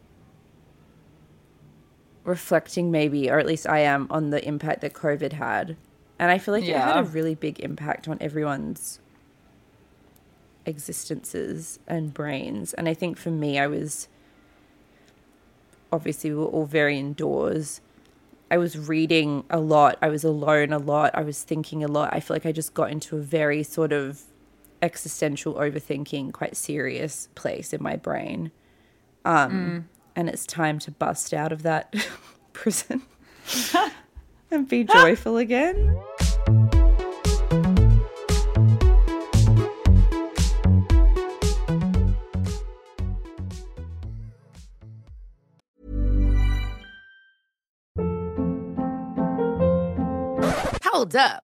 [2.24, 5.76] reflecting, maybe, or at least I am, on the impact that COVID had,
[6.18, 9.00] and I feel like it had a really big impact on everyone's
[10.66, 12.74] existences and brains.
[12.74, 14.08] And I think for me, I was
[15.92, 17.82] obviously we were all very indoors.
[18.50, 19.98] I was reading a lot.
[20.02, 21.12] I was alone a lot.
[21.14, 22.14] I was thinking a lot.
[22.14, 24.22] I feel like I just got into a very sort of
[24.84, 28.52] existential overthinking, quite serious place in my brain.
[29.26, 31.92] Um, And it's time to bust out of that
[32.54, 33.02] prison
[34.52, 35.98] and be joyful again.
[50.84, 51.44] Hold up.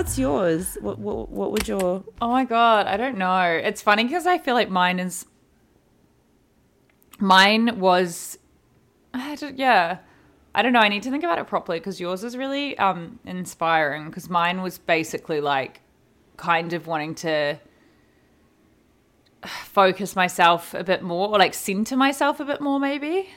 [0.00, 0.78] What's yours?
[0.80, 3.42] What, what what would your Oh my god, I don't know.
[3.42, 5.26] It's funny because I feel like mine is.
[7.18, 8.38] Mine was,
[9.12, 9.98] I don't, yeah,
[10.54, 10.80] I don't know.
[10.80, 14.06] I need to think about it properly because yours is really um inspiring.
[14.06, 15.82] Because mine was basically like,
[16.38, 17.58] kind of wanting to
[19.44, 23.28] focus myself a bit more, or like center myself a bit more, maybe.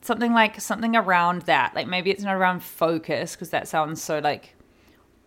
[0.00, 1.74] Something like something around that.
[1.74, 4.54] Like maybe it's not around focus because that sounds so like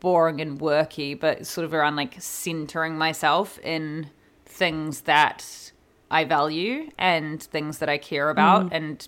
[0.05, 4.07] boring and worky, but sort of around like centering myself in
[4.45, 5.71] things that
[6.11, 8.69] I value and things that I care about mm.
[8.71, 9.07] and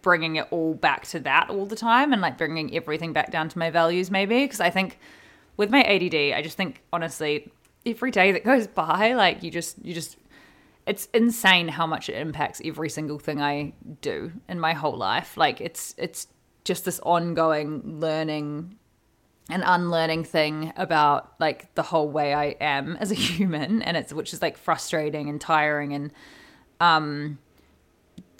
[0.00, 3.50] bringing it all back to that all the time and like bringing everything back down
[3.50, 4.42] to my values maybe.
[4.44, 4.98] Because I think
[5.58, 7.52] with my ADD I just think honestly
[7.84, 10.16] every day that goes by like you just you just
[10.86, 15.36] it's insane how much it impacts every single thing I do in my whole life.
[15.36, 16.28] Like it's it's
[16.64, 18.78] just this ongoing learning
[19.52, 24.12] an unlearning thing about like the whole way I am as a human and it's
[24.12, 26.12] which is like frustrating and tiring and
[26.80, 27.38] um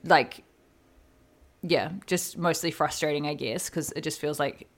[0.05, 0.44] like
[1.62, 4.68] yeah just mostly frustrating I guess because it just feels like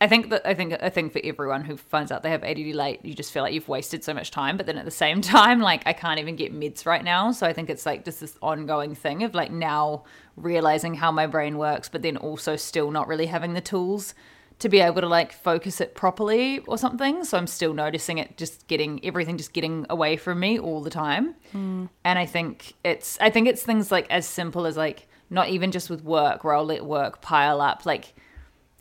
[0.00, 2.74] I think that I think I think for everyone who finds out they have ADD
[2.74, 5.20] late you just feel like you've wasted so much time but then at the same
[5.22, 8.20] time like I can't even get meds right now so I think it's like just
[8.20, 10.04] this ongoing thing of like now
[10.36, 14.14] realizing how my brain works but then also still not really having the tools
[14.60, 17.24] to be able to like focus it properly or something.
[17.24, 20.90] So I'm still noticing it just getting everything just getting away from me all the
[20.90, 21.34] time.
[21.52, 21.86] Hmm.
[22.04, 25.72] And I think it's I think it's things like as simple as like not even
[25.72, 27.84] just with work where I'll let work pile up.
[27.84, 28.14] Like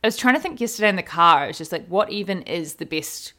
[0.03, 1.39] I was trying to think yesterday in the car.
[1.39, 3.33] I was just like, what even is the best?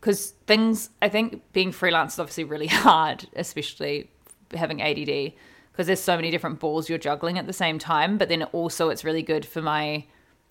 [0.00, 4.10] Because things I think being freelance is obviously really hard, especially
[4.52, 5.32] having ADD
[5.72, 8.18] because there's so many different balls you're juggling at the same time.
[8.18, 10.04] But then also it's really good for my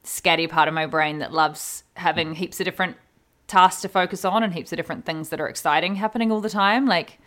[0.04, 2.36] scatty part of my brain that loves having mm.
[2.36, 2.98] heaps of different
[3.48, 6.50] tasks to focus on and heaps of different things that are exciting happening all the
[6.50, 6.86] time.
[6.86, 7.20] Like,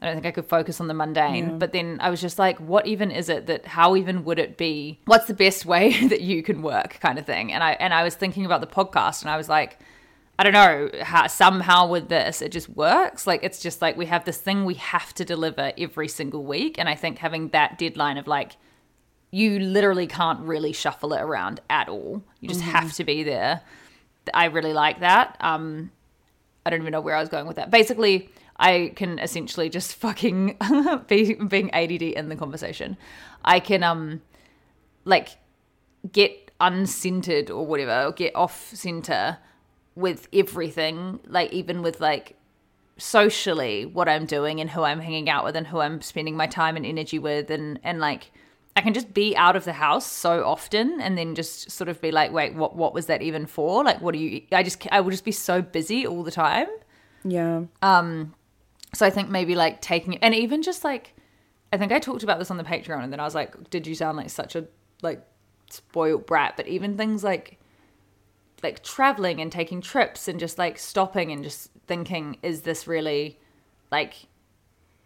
[0.00, 1.58] I don't think I could focus on the mundane.
[1.58, 4.56] But then I was just like, what even is it that how even would it
[4.56, 5.00] be?
[5.04, 7.52] What's the best way that you can work kind of thing?
[7.52, 9.78] And I and I was thinking about the podcast and I was like,
[10.38, 13.26] I don't know, how, somehow with this it just works.
[13.26, 16.78] Like it's just like we have this thing we have to deliver every single week
[16.78, 18.56] and I think having that deadline of like
[19.30, 22.22] you literally can't really shuffle it around at all.
[22.40, 23.62] You just have to be there.
[24.34, 25.36] I really like that.
[25.40, 25.90] Um,
[26.64, 27.70] I don't even know where I was going with that.
[27.70, 30.56] Basically, I can essentially just fucking
[31.06, 32.96] be being ADD in the conversation.
[33.44, 34.20] I can um
[35.04, 35.30] like
[36.12, 39.38] get uncentered or whatever, or get off center
[39.94, 42.36] with everything, like even with like
[42.98, 46.46] socially what I'm doing and who I'm hanging out with and who I'm spending my
[46.46, 48.30] time and energy with and and like
[48.80, 52.00] I can just be out of the house so often and then just sort of
[52.00, 53.84] be like wait what what was that even for?
[53.84, 56.66] Like what do you I just I will just be so busy all the time.
[57.22, 57.64] Yeah.
[57.82, 58.34] Um
[58.94, 61.14] so I think maybe like taking and even just like
[61.70, 63.86] I think I talked about this on the Patreon and then I was like did
[63.86, 64.66] you sound like such a
[65.02, 65.22] like
[65.68, 66.54] spoiled brat?
[66.56, 67.58] But even things like
[68.62, 73.38] like traveling and taking trips and just like stopping and just thinking is this really
[73.92, 74.14] like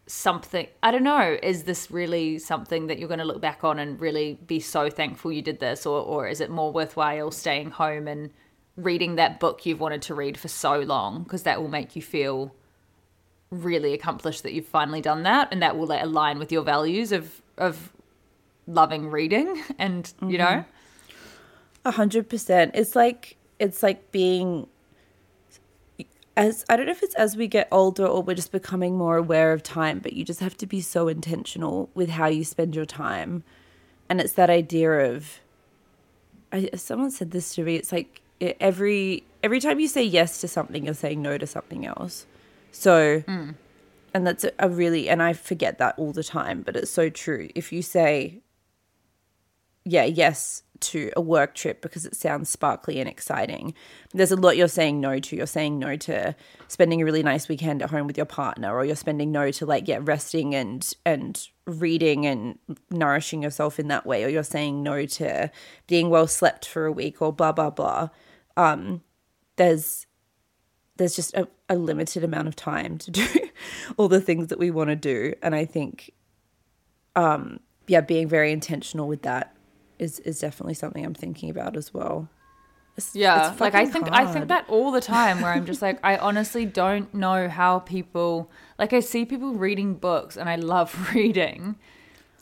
[0.07, 3.79] something I don't know is this really something that you're going to look back on
[3.79, 5.87] and really be so thankful you did this?
[5.87, 8.31] Or or is it more worthwhile staying home and
[8.77, 11.23] reading that book you've wanted to read for so long?
[11.23, 12.55] Because that will make you feel
[13.51, 17.13] really accomplished that you've finally done that and that will like, align with your values
[17.13, 17.93] of of
[18.67, 20.45] loving reading and you know?
[20.45, 20.71] Mm-hmm.
[21.87, 22.73] A hundred percent.
[22.75, 24.67] It's like it's like being
[26.37, 29.17] as I don't know if it's as we get older or we're just becoming more
[29.17, 32.75] aware of time, but you just have to be so intentional with how you spend
[32.75, 33.45] your time.
[34.09, 35.41] And it's that idea of
[36.53, 37.77] I, someone said this to me.
[37.77, 41.87] It's like every every time you say yes to something, you're saying no to something
[41.87, 42.27] else.
[42.73, 43.51] So hmm.
[44.15, 47.49] And that's a really, and I forget that all the time, but it's so true.
[47.57, 48.39] If you say,
[49.85, 53.75] yeah, yes to a work trip because it sounds sparkly and exciting.
[54.13, 55.37] There's a lot you're saying no to.
[55.37, 56.35] You're saying no to
[56.69, 59.67] spending a really nice weekend at home with your partner, or you're spending no to
[59.67, 62.59] like yeah, resting and and reading and
[62.91, 65.51] nourishing yourself in that way, or you're saying no to
[65.87, 68.09] being well slept for a week, or blah blah blah.
[68.57, 69.03] Um,
[69.57, 70.07] there's
[70.97, 73.27] there's just a, a limited amount of time to do
[73.97, 76.13] all the things that we want to do, and I think,
[77.17, 79.54] um, yeah, being very intentional with that
[79.99, 82.29] is is definitely something I'm thinking about as well.
[82.97, 85.83] It's, Yeah, it's like I think I think that all the time where I'm just
[85.83, 90.57] like I honestly don't know how people like I see people reading books and I
[90.57, 91.77] love reading.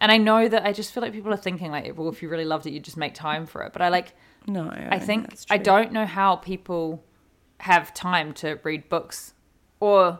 [0.00, 2.28] And I know that I just feel like people are thinking like well if you
[2.28, 3.72] really loved it you'd just make time for it.
[3.72, 4.14] But I like
[4.46, 7.04] no, I think I don't know how people
[7.60, 9.34] have time to read books
[9.78, 10.18] or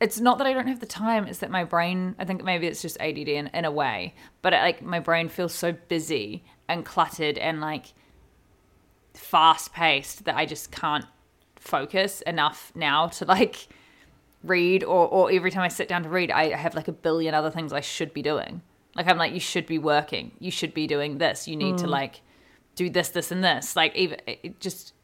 [0.00, 2.66] it's not that I don't have the time it's that my brain I think maybe
[2.66, 6.84] it's just ADD in, in a way but like my brain feels so busy and
[6.84, 7.86] cluttered and like
[9.14, 11.04] fast paced that I just can't
[11.56, 13.68] focus enough now to like
[14.42, 17.34] read or or every time I sit down to read I have like a billion
[17.34, 18.62] other things I should be doing.
[18.94, 20.32] Like I'm like you should be working.
[20.38, 21.46] You should be doing this.
[21.46, 21.90] You need to mm.
[21.90, 22.22] like
[22.76, 23.76] do this this and this.
[23.76, 24.94] Like even it just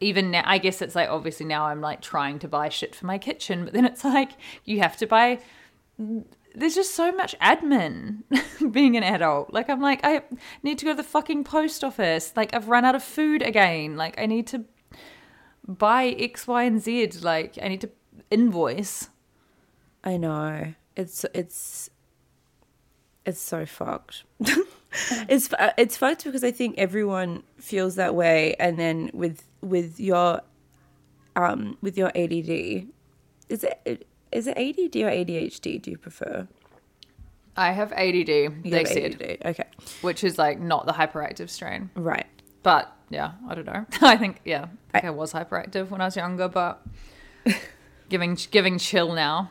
[0.00, 3.06] even now I guess it's like obviously now I'm like trying to buy shit for
[3.06, 4.30] my kitchen, but then it's like
[4.64, 5.40] you have to buy
[6.54, 8.22] there's just so much admin
[8.72, 9.52] being an adult.
[9.52, 10.22] Like I'm like I
[10.62, 12.32] need to go to the fucking post office.
[12.36, 13.96] Like I've run out of food again.
[13.96, 14.64] Like I need to
[15.66, 17.10] buy X, Y, and Z.
[17.22, 17.90] Like I need to
[18.30, 19.08] invoice.
[20.04, 21.90] I know it's it's
[23.24, 24.24] it's so fucked.
[25.28, 30.42] it's it's fucked because I think everyone feels that way, and then with with your
[31.36, 32.88] um with your ADD,
[33.48, 35.80] is it is it ADD or ADHD?
[35.80, 36.48] Do you prefer?
[37.56, 38.28] I have ADD.
[38.28, 39.46] You they have said, ADD.
[39.46, 39.68] Okay,
[40.00, 41.90] which is like not the hyperactive strain.
[41.94, 42.26] right.
[42.62, 43.84] But yeah, I don't know.
[44.02, 46.82] I think yeah, I think I, was hyperactive when I was younger, but
[48.08, 49.50] giving giving chill now.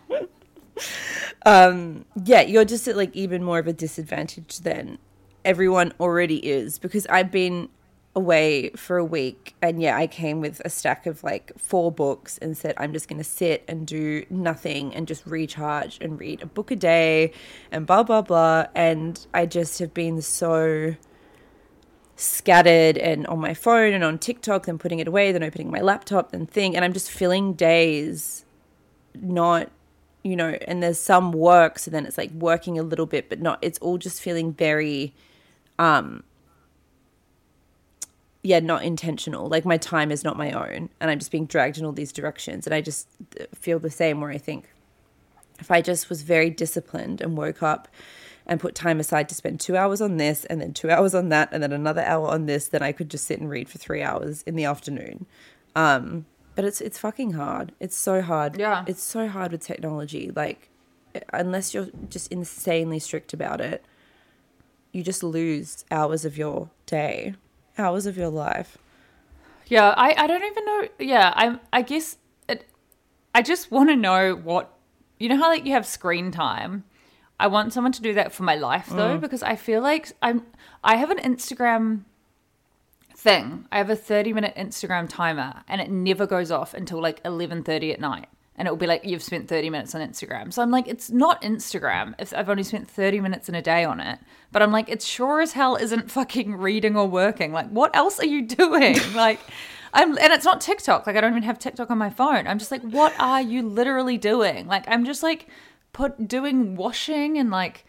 [1.46, 4.98] Um, yeah, you're just at like even more of a disadvantage than
[5.44, 7.70] everyone already is because I've been
[8.15, 12.38] away for a week and yeah, I came with a stack of like four books
[12.39, 16.41] and said I'm just going to sit and do nothing and just recharge and read
[16.41, 17.32] a book a day
[17.71, 20.95] and blah blah blah and I just have been so
[22.17, 25.80] scattered and on my phone and on TikTok then putting it away then opening my
[25.80, 28.45] laptop and thing and I'm just filling days
[29.15, 29.71] not
[30.24, 33.41] you know and there's some work so then it's like working a little bit but
[33.41, 35.13] not it's all just feeling very
[35.80, 36.24] um
[38.44, 39.48] yeah not intentional.
[39.48, 42.12] Like my time is not my own and i'm just being dragged in all these
[42.12, 43.08] directions and i just
[43.54, 44.70] feel the same where i think
[45.60, 47.88] if i just was very disciplined and woke up
[48.48, 51.30] and put time aside to spend two hours on this and then two hours on
[51.30, 53.78] that and then another hour on this then i could just sit and read for
[53.78, 55.26] three hours in the afternoon.
[55.76, 56.26] Um
[56.56, 57.72] but it's it's fucking hard.
[57.80, 58.60] It's so hard.
[58.60, 58.84] Yeah.
[58.86, 60.32] it's so hard with technology.
[60.36, 60.70] Like
[61.32, 63.84] unless you're just insanely strict about it
[64.92, 67.34] you just lose hours of your day
[67.82, 68.78] hours of your life
[69.72, 70.88] Yeah, I, I don't even know.
[71.00, 71.62] Yeah, I'm.
[71.72, 72.17] I guess
[72.50, 72.67] it,
[73.34, 74.78] I just want to know what
[75.17, 76.84] you know how like you have screen time.
[77.39, 79.22] I want someone to do that for my life though, mm.
[79.22, 80.46] because I feel like I'm.
[80.84, 82.02] I have an Instagram
[83.15, 83.65] thing.
[83.72, 87.63] I have a thirty minute Instagram timer, and it never goes off until like eleven
[87.63, 88.28] thirty at night.
[88.62, 90.54] And it will be like you've spent thirty minutes on Instagram.
[90.54, 92.13] So I'm like, it's not Instagram.
[92.19, 94.19] If I've only spent thirty minutes in a day on it,
[94.52, 97.54] but I'm like, it sure as hell isn't fucking reading or working.
[97.54, 98.97] Like, what else are you doing?
[99.15, 99.39] like.
[99.93, 101.08] I'm, and it's not TikTok.
[101.08, 102.45] Like I don't even have TikTok on my phone.
[102.45, 104.67] I'm just like, what are you literally doing?
[104.67, 105.47] Like I'm just like
[105.91, 107.84] put doing washing and like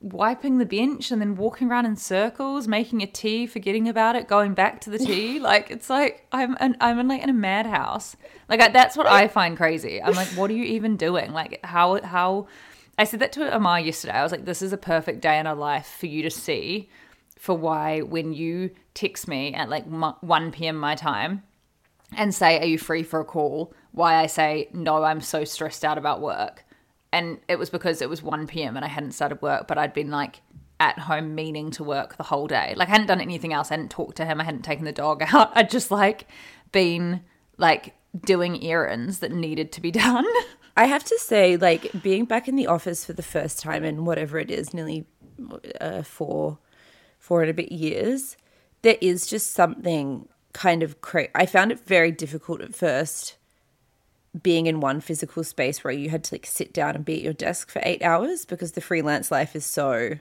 [0.00, 4.28] wiping the bench and then walking around in circles, making a tea, forgetting about it,
[4.28, 5.38] going back to the tea.
[5.40, 8.16] like it's like I'm an, I'm in like in a madhouse.
[8.48, 10.02] Like I, that's what I find crazy.
[10.02, 11.32] I'm like, what are you even doing?
[11.32, 12.46] Like how how
[12.96, 14.14] I said that to Amar yesterday.
[14.14, 16.88] I was like, this is a perfect day in our life for you to see
[17.38, 20.76] for why when you text me at like mu- 1 p.m.
[20.76, 21.44] my time
[22.16, 23.72] and say, Are you free for a call?
[23.92, 26.64] Why I say, No, I'm so stressed out about work.
[27.12, 28.76] And it was because it was 1 p.m.
[28.76, 30.42] and I hadn't started work, but I'd been like
[30.80, 32.74] at home meaning to work the whole day.
[32.76, 33.70] Like I hadn't done anything else.
[33.70, 34.40] I hadn't talked to him.
[34.40, 35.56] I hadn't taken the dog out.
[35.56, 36.26] I'd just like
[36.72, 37.22] been
[37.56, 40.26] like doing errands that needed to be done.
[40.76, 44.04] I have to say, like being back in the office for the first time in
[44.04, 45.06] whatever it is, nearly
[45.80, 46.58] uh, four,
[47.18, 48.36] four and a bit years,
[48.82, 51.30] there is just something kind of crazy.
[51.34, 53.37] I found it very difficult at first
[54.42, 57.22] being in one physical space where you had to like sit down and be at
[57.22, 60.18] your desk for eight hours because the freelance life is so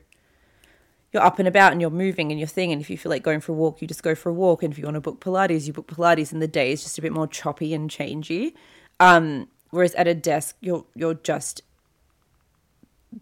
[1.12, 2.72] you're up and about and you're moving and your thing.
[2.72, 4.64] And if you feel like going for a walk you just go for a walk.
[4.64, 6.98] And if you want to book pilates you book pilates and the day is just
[6.98, 8.54] a bit more choppy and changey.
[9.00, 11.62] Um whereas at a desk you're you're just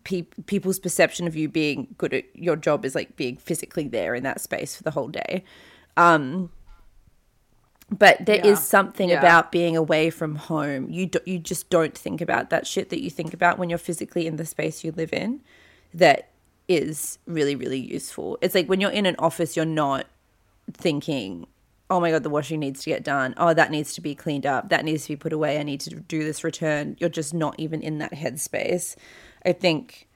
[0.04, 4.14] pe- people's perception of you being good at your job is like being physically there
[4.14, 5.44] in that space for the whole day.
[5.98, 6.52] Um
[7.92, 8.56] but there is Yeah.
[8.56, 9.20] something Yeah.
[9.20, 10.90] about being away from home.
[10.90, 13.78] You do, you just don't think about that shit that you think about when you're
[13.80, 15.42] physically in the space you live in
[15.94, 16.30] that
[16.68, 18.38] is really really useful.
[18.42, 20.08] It's like when you're in an office you're not
[20.74, 21.46] thinking
[21.92, 23.34] oh my god the washing needs to get done.
[23.38, 24.70] Oh that needs to be cleaned up.
[24.70, 25.60] That needs to be put away.
[25.60, 26.96] I need to do this return.
[27.00, 28.96] You're just not even in that headspace.
[29.46, 30.08] I think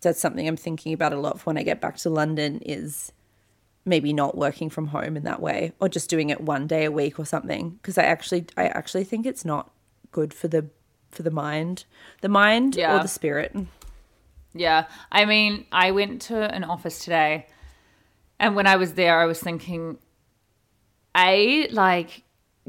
[0.00, 3.10] that's something i'm thinking about a lot when i get back to london is
[3.88, 6.92] maybe not working from home in that way or just doing it one day a
[6.92, 9.70] week or something because i actually i actually think it's not
[10.12, 10.66] good for the
[11.10, 11.84] for the mind
[12.20, 13.54] the mind or the spirit
[14.54, 14.86] Yeah.
[15.12, 17.46] I mean, I went to an office today
[18.38, 19.98] and when I was there I was thinking
[21.16, 22.24] A, like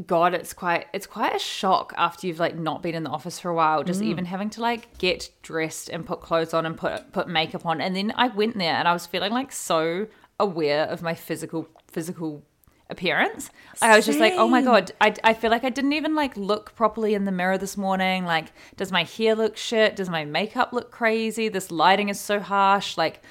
[0.06, 3.40] God, it's quite it's quite a shock after you've like not been in the office
[3.40, 4.06] for a while, just mm.
[4.06, 7.82] even having to like get dressed and put clothes on and put put makeup on.
[7.82, 10.08] And then I went there and I was feeling like so
[10.40, 12.44] aware of my physical physical
[12.90, 13.52] appearance.
[13.82, 16.36] I was just like, oh my god, I, I feel like I didn't even like
[16.36, 18.26] look properly in the mirror this morning.
[18.26, 19.96] Like, does my hair look shit?
[19.96, 21.50] Does my makeup look crazy?
[21.50, 22.98] This lighting is so harsh.
[22.98, 23.22] Like,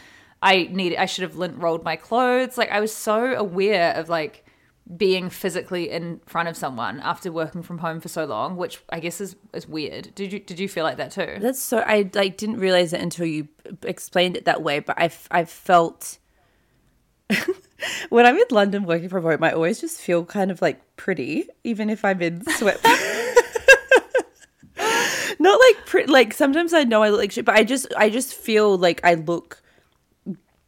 [0.41, 2.57] I need I should have lint rolled my clothes.
[2.57, 4.45] Like, I was so aware of like
[4.97, 9.01] being physically in front of someone after working from home for so long, which I
[9.01, 10.15] guess is is weird.
[10.15, 11.37] Did you did you feel like that too?
[11.41, 13.49] That's so I like didn't realize it until you
[13.83, 14.79] explained it that way.
[14.79, 16.19] But I've I've felt
[18.09, 21.49] when I'm in London working from home, I always just feel kind of like pretty,
[21.65, 23.35] even if I'm in sweatpants.
[25.41, 26.11] Not like pretty.
[26.11, 29.01] Like sometimes I know I look like shit, but I just I just feel like
[29.05, 29.63] I look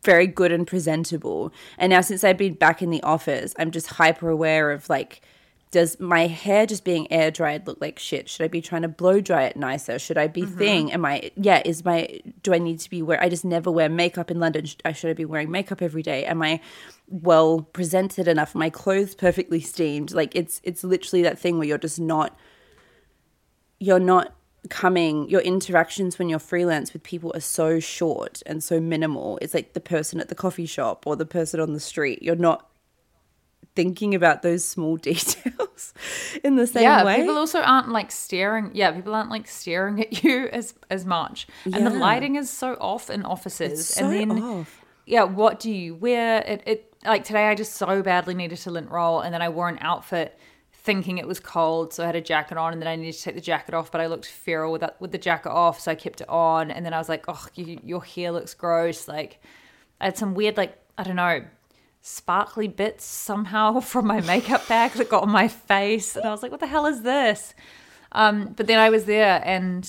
[0.05, 1.53] very good and presentable.
[1.79, 5.21] And now since I've been back in the office, I'm just hyper aware of like,
[5.71, 8.29] does my hair just being air dried look like shit?
[8.29, 10.01] Should I be trying to blow dry it nicer?
[10.01, 10.59] Should I be mm-hmm.
[10.59, 10.93] thing?
[10.93, 11.62] Am I yeah?
[11.64, 13.23] Is my do I need to be wear?
[13.23, 14.64] I just never wear makeup in London.
[14.64, 16.25] Should I, should I be wearing makeup every day?
[16.25, 16.61] Am I
[17.09, 18.55] well presented enough?
[18.55, 20.12] Are my clothes perfectly steamed?
[20.12, 22.37] Like it's it's literally that thing where you're just not
[23.79, 24.35] you're not
[24.68, 29.55] coming your interactions when you're freelance with people are so short and so minimal it's
[29.55, 32.70] like the person at the coffee shop or the person on the street you're not
[33.83, 35.95] thinking about those small details
[36.45, 38.70] in the same yeah, way people also aren't like staring.
[38.74, 42.74] Yeah, people aren't like staring at you as as much, and the lighting is so
[42.74, 43.89] off in offices.
[43.89, 44.85] So and then, off.
[45.07, 46.43] yeah, what do you wear?
[46.47, 47.49] It it like today.
[47.49, 50.39] I just so badly needed to lint roll, and then I wore an outfit
[50.72, 53.22] thinking it was cold, so I had a jacket on, and then I needed to
[53.22, 55.91] take the jacket off, but I looked feral with that, with the jacket off, so
[55.91, 59.07] I kept it on, and then I was like, oh, you, your hair looks gross.
[59.07, 59.41] Like
[60.01, 61.43] I had some weird like I don't know
[62.01, 66.16] sparkly bits somehow from my makeup bag that got on my face.
[66.16, 67.55] And I was like what the hell is this?
[68.12, 69.88] Um but then I was there and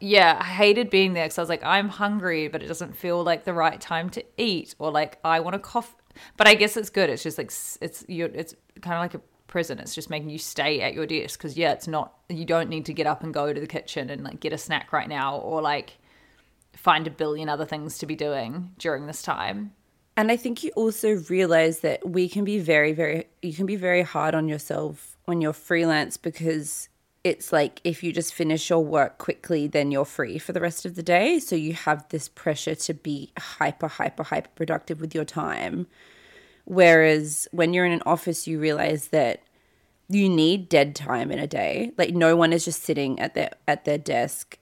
[0.00, 3.22] yeah I hated being there because I was like I'm hungry but it doesn't feel
[3.22, 5.94] like the right time to eat or like I want to cough.
[6.36, 7.10] but I guess it's good.
[7.10, 9.78] It's just like it's you it's kind of like a prison.
[9.78, 12.86] It's just making you stay at your desk because yeah it's not you don't need
[12.86, 15.36] to get up and go to the kitchen and like get a snack right now
[15.36, 15.98] or like
[16.74, 19.72] find a billion other things to be doing during this time
[20.16, 23.76] And I think you also realize that we can be very, very, you can be
[23.76, 26.88] very hard on yourself when you're freelance because
[27.24, 30.84] it's like if you just finish your work quickly, then you're free for the rest
[30.84, 31.38] of the day.
[31.38, 35.86] So you have this pressure to be hyper, hyper, hyper productive with your time.
[36.64, 39.42] Whereas when you're in an office, you realize that
[40.08, 41.92] you need dead time in a day.
[41.96, 44.58] Like no one is just sitting at their at their desk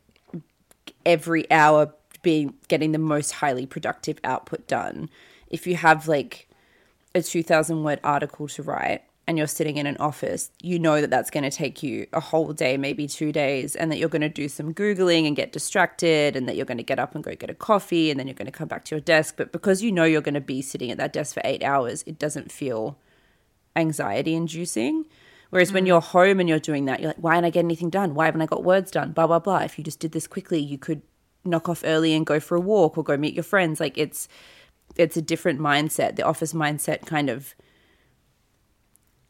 [1.05, 1.93] every hour
[2.23, 5.09] being getting the most highly productive output done.
[5.51, 6.49] If you have like
[7.15, 11.11] a 2000 word article to write and you're sitting in an office, you know that
[11.11, 14.23] that's going to take you a whole day, maybe 2 days and that you're going
[14.23, 17.25] to do some googling and get distracted and that you're going to get up and
[17.25, 19.53] go get a coffee and then you're going to come back to your desk, but
[19.53, 22.19] because you know you're going to be sitting at that desk for 8 hours, it
[22.19, 22.97] doesn't feel
[23.77, 25.05] anxiety inducing.
[25.51, 25.89] Whereas when mm.
[25.89, 28.15] you're home and you're doing that, you're like, why didn't I get anything done?
[28.15, 29.13] Why haven't I got words done?
[29.13, 29.59] Blah, blah, blah.
[29.59, 31.03] If you just did this quickly, you could
[31.45, 33.81] knock off early and go for a walk or go meet your friends.
[33.81, 34.29] Like it's
[34.97, 36.17] it's a different mindset.
[36.17, 37.55] The office mindset kind of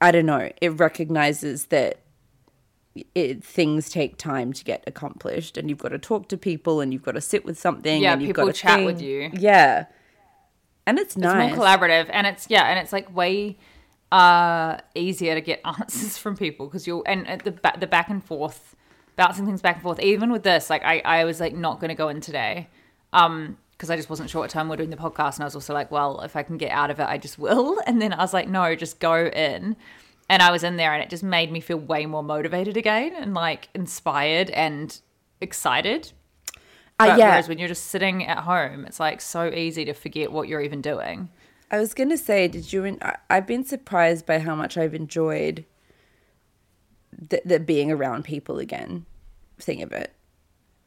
[0.01, 2.01] I don't know, it recognizes that
[3.15, 6.93] it, things take time to get accomplished and you've got to talk to people and
[6.93, 9.31] you've got to sit with something Yeah, and you've people got to chat with you.
[9.35, 9.87] Yeah.
[10.87, 11.51] And it's nice.
[11.51, 13.59] It's more collaborative, and it's yeah, and it's like way.
[14.13, 18.09] uh easier to get answers from people because you'll and at the ba- the back
[18.11, 18.75] and forth,
[19.15, 20.01] bouncing things back and forth.
[20.01, 22.69] Even with this, like I I was like not going to go in today,
[23.13, 25.47] um, because I just wasn't sure what time we are doing the podcast, and I
[25.47, 27.81] was also like, well, if I can get out of it, I just will.
[27.87, 29.75] And then I was like, no, just go in.
[30.29, 33.15] And I was in there, and it just made me feel way more motivated again,
[33.19, 35.01] and like inspired and
[35.41, 36.13] excited.
[36.99, 37.29] Uh, But yeah.
[37.31, 40.61] Whereas when you're just sitting at home, it's like so easy to forget what you're
[40.61, 41.31] even doing.
[41.71, 42.99] I was gonna say, did you?
[43.01, 45.65] I- I've been surprised by how much I've enjoyed
[47.17, 49.07] the, the being around people again.
[49.59, 50.13] Thing of it,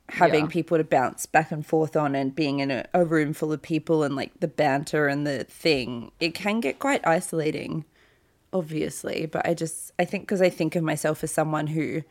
[0.09, 0.51] having Yeah.
[0.51, 3.61] people to bounce back and forth on, and being in a, a room full of
[3.61, 7.85] people, and like the banter and the thing, it can get quite isolating,
[8.51, 9.25] obviously.
[9.25, 12.03] But I just, I think, because I think of myself as someone who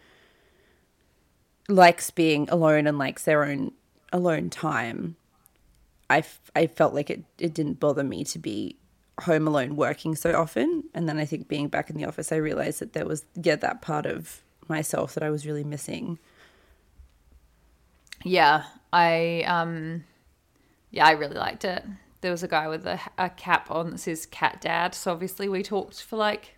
[1.68, 3.72] likes being alone and likes their own
[4.12, 5.16] alone time.
[6.10, 8.76] I, f- I felt like it, it didn't bother me to be
[9.20, 10.84] home alone working so often.
[10.92, 13.56] And then I think being back in the office, I realized that there was, yeah,
[13.56, 16.18] that part of myself that I was really missing.
[18.24, 20.04] Yeah, I um,
[20.90, 21.84] yeah, I really liked it.
[22.20, 25.48] There was a guy with a, a cap on that says "Cat Dad," so obviously
[25.48, 26.56] we talked for like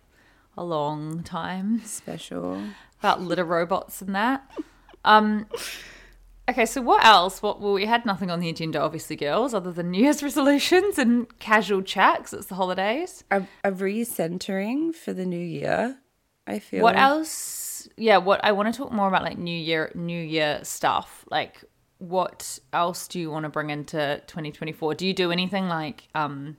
[0.57, 2.61] a long time Special.
[2.99, 4.49] about litter robots and that.
[5.03, 5.47] Um,
[6.49, 7.41] okay, so what else?
[7.41, 10.97] What well, we had nothing on the agenda, obviously, girls, other than New Year's resolutions
[10.97, 12.33] and casual chats.
[12.33, 13.23] it's the holidays.
[13.31, 15.97] A, a recentering for the new year,
[16.45, 16.83] I feel.
[16.83, 17.64] What else?
[17.97, 21.25] Yeah, what I want to talk more about like New Year, New Year stuff.
[21.29, 21.63] Like,
[21.97, 24.95] what else do you want to bring into 2024?
[24.95, 26.57] Do you do anything like um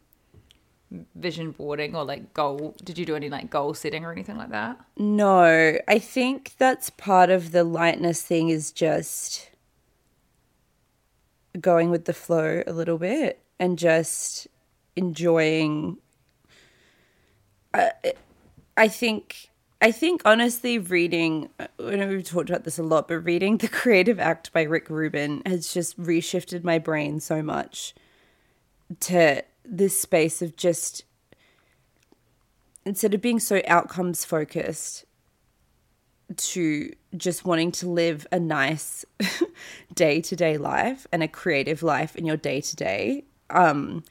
[1.15, 2.75] vision boarding or like goal?
[2.85, 4.79] Did you do any like goal setting or anything like that?
[4.97, 9.51] No, I think that's part of the lightness thing is just
[11.61, 14.47] going with the flow a little bit and just
[14.95, 15.99] enjoying.
[17.75, 17.93] I,
[18.77, 19.51] I think.
[19.81, 23.69] I think honestly, reading, I know we've talked about this a lot, but reading The
[23.69, 27.95] Creative Act by Rick Rubin has just reshifted my brain so much
[29.01, 31.05] to this space of just
[32.87, 35.05] instead of being so outcomes focused
[36.37, 39.05] to just wanting to live a nice
[39.95, 43.25] day to day life and a creative life in your day to day.
[43.51, 44.03] And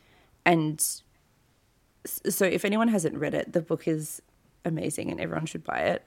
[2.05, 4.21] so, if anyone hasn't read it, the book is
[4.65, 6.03] amazing and everyone should buy it.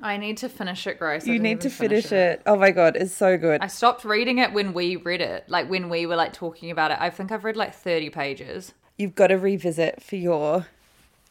[0.00, 1.28] I need to finish it, Grace.
[1.28, 2.40] I You need to finish it.
[2.46, 3.60] Oh my god, it's so good.
[3.60, 6.90] I stopped reading it when we read it, like when we were like talking about
[6.92, 6.98] it.
[6.98, 8.72] I think I've read like 30 pages.
[8.96, 10.66] You've got to revisit for your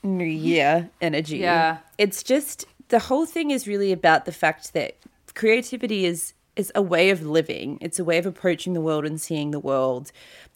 [0.04, 1.38] new year energy.
[1.38, 1.78] Yeah.
[1.98, 4.98] It's just the whole thing is really about the fact that
[5.34, 7.78] creativity is is a way of living.
[7.82, 10.12] It's a way of approaching the world and seeing the world.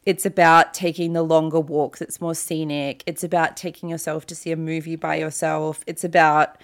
[0.05, 1.99] It's about taking the longer walks.
[1.99, 3.03] that's more scenic.
[3.05, 5.83] It's about taking yourself to see a movie by yourself.
[5.87, 6.57] It's about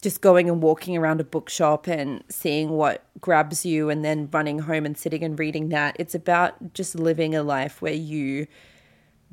[0.00, 4.60] just going and walking around a bookshop and seeing what grabs you and then running
[4.60, 5.96] home and sitting and reading that.
[5.98, 8.46] It's about just living a life where you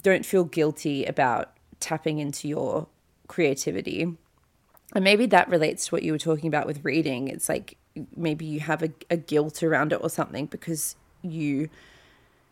[0.02, 2.88] don't feel guilty about tapping into your
[3.28, 4.18] creativity.
[4.94, 7.28] And maybe that relates to what you were talking about with reading.
[7.28, 7.78] It's like
[8.16, 11.70] maybe you have a, a guilt around it or something because you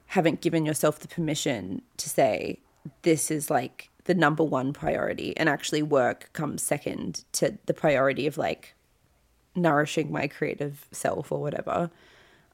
[0.07, 2.59] haven't given yourself the permission to say,
[3.03, 5.35] this is like the number one priority.
[5.37, 8.73] And actually, work comes second to the priority of like
[9.55, 11.91] nourishing my creative self or whatever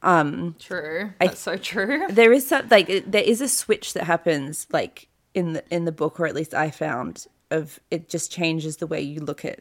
[0.02, 1.12] um, True.
[1.20, 2.08] That's so true.
[2.10, 5.92] there is some like there is a switch that happens like in the in the
[5.92, 9.60] book or at least i found of it just changes the way you look at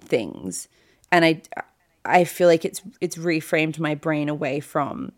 [0.00, 0.68] things
[1.10, 1.40] and i
[2.04, 5.12] i feel like it's it's reframed my brain away from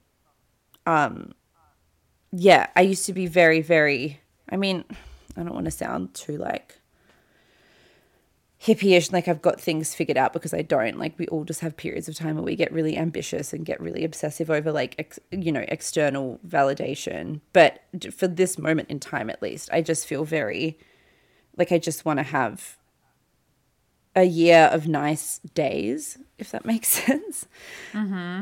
[0.87, 1.33] um
[2.33, 4.21] yeah i used to be very very
[4.51, 4.85] i mean
[5.37, 6.81] i don't want to sound too like
[8.63, 10.99] hippie-ish like i've got things figured out because i don't.
[10.99, 13.79] Like we all just have periods of time where we get really ambitious and get
[13.81, 17.41] really obsessive over like ex- you know external validation.
[17.53, 17.81] But
[18.11, 20.79] for this moment in time at least i just feel very
[21.57, 22.79] like i just want to have
[24.17, 27.47] a year of nice days if that makes sense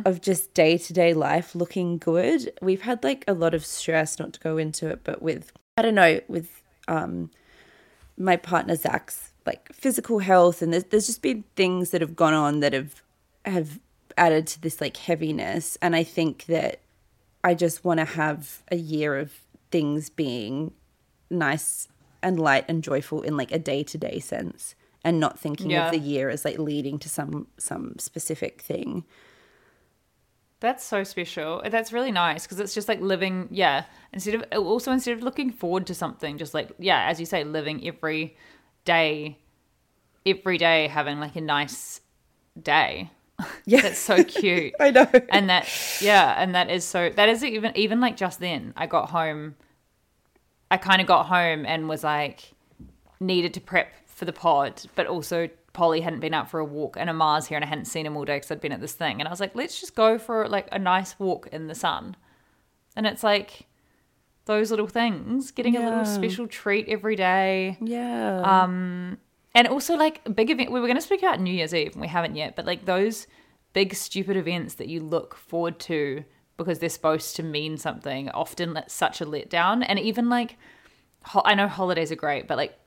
[0.06, 2.52] of just day-to-day life looking good.
[2.62, 5.82] We've had like a lot of stress not to go into it but with i
[5.82, 7.30] don't know with um
[8.18, 12.34] my partner Zach's like physical health and there's, there's just been things that have gone
[12.34, 13.02] on that have
[13.44, 13.80] have
[14.16, 15.78] added to this like heaviness.
[15.82, 16.80] And I think that
[17.42, 19.32] I just want to have a year of
[19.70, 20.72] things being
[21.30, 21.88] nice
[22.22, 25.86] and light and joyful in like a day-to-day sense and not thinking Yeah.
[25.86, 29.04] of the year as like leading to some some specific thing.
[30.60, 31.60] That's so special.
[31.68, 33.84] That's really nice because it's just like living, yeah.
[34.12, 37.26] Instead of uh, also instead of looking forward to something, just like yeah, as you
[37.26, 38.36] say, living every
[38.84, 39.38] day,
[40.24, 42.00] every day having like a nice
[42.60, 43.10] day.
[43.64, 43.80] Yeah.
[43.80, 44.74] That's so cute.
[44.80, 45.10] I know.
[45.30, 45.68] And that
[46.00, 49.56] yeah, and that is so that is even even like just then I got home
[50.70, 52.52] I kind of got home and was like
[53.18, 53.92] needed to prep
[54.22, 57.56] for the pod, but also Polly hadn't been out for a walk and Amar's here
[57.56, 59.32] and I hadn't seen him all day because I'd been at this thing and I
[59.32, 62.14] was like, let's just go for like a nice walk in the sun.
[62.94, 63.66] And it's like
[64.44, 67.78] those little things, getting a little special treat every day.
[67.80, 68.42] Yeah.
[68.42, 69.18] Um,
[69.56, 70.70] and also like big event.
[70.70, 72.54] We were going to speak about New Year's Eve, and we haven't yet.
[72.54, 73.26] But like those
[73.72, 76.22] big stupid events that you look forward to
[76.56, 79.84] because they're supposed to mean something, often such a letdown.
[79.84, 80.58] And even like,
[81.24, 82.78] ho- I know holidays are great, but like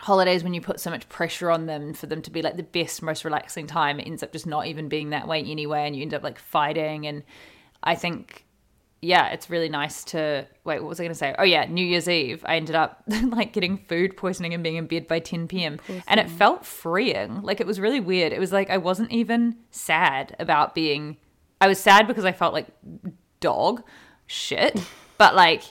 [0.00, 2.62] holidays when you put so much pressure on them for them to be like the
[2.62, 5.94] best, most relaxing time, it ends up just not even being that way anyway, and
[5.94, 7.06] you end up like fighting.
[7.06, 7.22] And
[7.82, 8.46] I think
[9.02, 10.80] yeah, it's really nice to wait.
[10.80, 11.34] What was I going to say?
[11.38, 12.44] Oh yeah, New Year's Eve.
[12.46, 15.80] I ended up like getting food poisoning and being in bed by 10 p.m.
[16.06, 17.40] and it felt freeing.
[17.42, 18.32] Like it was really weird.
[18.32, 21.16] It was like I wasn't even sad about being.
[21.60, 22.66] I was sad because I felt like
[23.40, 23.82] dog
[24.26, 24.78] shit,
[25.18, 25.62] but like,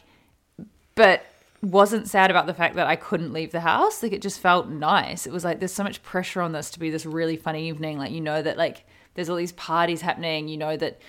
[0.96, 1.24] but
[1.62, 4.02] wasn't sad about the fact that I couldn't leave the house.
[4.02, 5.28] Like it just felt nice.
[5.28, 7.98] It was like there's so much pressure on this to be this really fun evening.
[7.98, 8.86] Like you know that like
[9.16, 10.48] there's all these parties happening.
[10.48, 11.00] You know that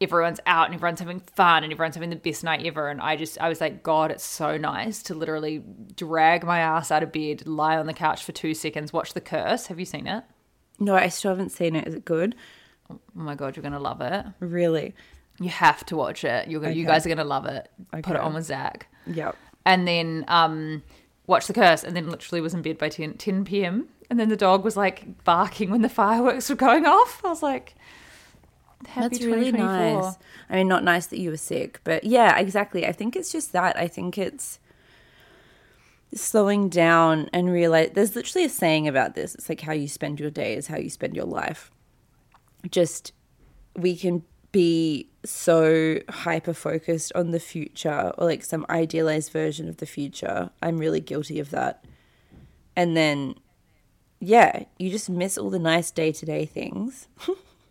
[0.00, 2.88] everyone's out and everyone's having fun and everyone's having the best night ever.
[2.88, 5.62] And I just, I was like, God, it's so nice to literally
[5.96, 9.20] drag my ass out of bed, lie on the couch for two seconds, watch The
[9.20, 9.66] Curse.
[9.68, 10.24] Have you seen it?
[10.80, 11.86] no, I still haven't seen it.
[11.86, 12.34] Is it good?
[12.90, 14.26] Oh my God, you're going to love it.
[14.40, 14.94] Really?
[15.40, 16.48] You have to watch it.
[16.48, 17.70] You're gonna, You guys are going to love it.
[17.92, 18.88] Put it on with Zach.
[19.06, 19.36] Yep.
[19.66, 20.82] And then um,
[21.26, 21.84] watch The Curse.
[21.84, 23.88] And then literally was in bed by 10, 10 p.m.
[24.10, 27.24] And then the dog was like barking when the fireworks were going off.
[27.24, 27.74] I was like,
[28.86, 30.16] Happy That's really nice.
[30.50, 32.86] I mean, not nice that you were sick, but yeah, exactly.
[32.86, 33.78] I think it's just that.
[33.78, 34.58] I think it's
[36.14, 39.34] slowing down and realize there's literally a saying about this.
[39.34, 41.70] It's like how you spend your day is how you spend your life.
[42.70, 43.12] Just
[43.74, 49.78] we can be so hyper focused on the future or like some idealized version of
[49.78, 50.50] the future.
[50.62, 51.84] I'm really guilty of that.
[52.76, 53.36] And then
[54.20, 57.08] yeah, you just miss all the nice day-to-day things.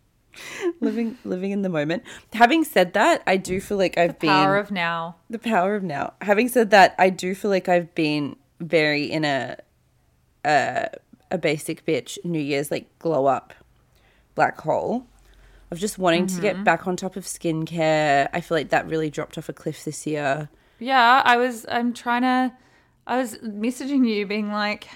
[0.81, 2.03] living living in the moment.
[2.33, 5.15] Having said that, I do feel like I've been Power of now.
[5.29, 6.13] the power of now.
[6.21, 9.57] Having said that, I do feel like I've been very in a
[10.45, 10.89] a,
[11.31, 13.53] a basic bitch New Year's like glow up
[14.35, 15.05] black hole
[15.73, 16.63] of just wanting to get mm-hmm.
[16.63, 18.29] back on top of skincare.
[18.31, 20.49] I feel like that really dropped off a cliff this year.
[20.79, 21.65] Yeah, I was.
[21.67, 22.55] I'm trying to.
[23.07, 24.87] I was messaging you, being like,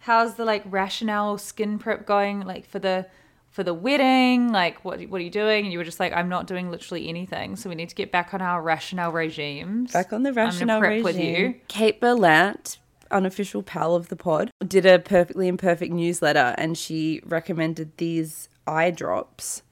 [0.00, 2.42] "How's the like rationale skin prep going?
[2.42, 3.06] Like for the
[3.50, 4.52] for the wedding?
[4.52, 7.08] Like what what are you doing?" And you were just like, "I'm not doing literally
[7.08, 7.56] anything.
[7.56, 9.92] So we need to get back on our rationale regimes.
[9.92, 11.04] Back on the rationale prep regime.
[11.04, 11.54] with you.
[11.68, 12.76] Kate Berlant,
[13.10, 18.90] unofficial pal of the pod, did a perfectly imperfect newsletter, and she recommended these eye
[18.90, 19.62] drops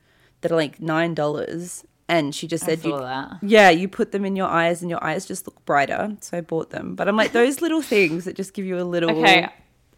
[0.47, 1.85] that are like nine dollars.
[2.09, 3.39] And she just said, you, that.
[3.43, 6.41] "Yeah, you put them in your eyes, and your eyes just look brighter." So I
[6.41, 6.95] bought them.
[6.95, 9.11] But I'm like those little things that just give you a little.
[9.11, 9.49] Okay,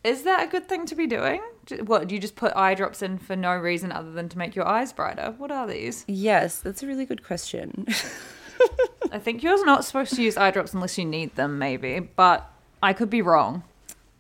[0.02, 1.42] is that a good thing to be doing?
[1.84, 4.56] What do you just put eye drops in for no reason other than to make
[4.56, 5.34] your eyes brighter?
[5.36, 6.06] What are these?
[6.08, 7.86] Yes, that's a really good question.
[9.12, 12.00] I think you're not supposed to use eye drops unless you need them, maybe.
[12.00, 12.50] But
[12.82, 13.64] I could be wrong.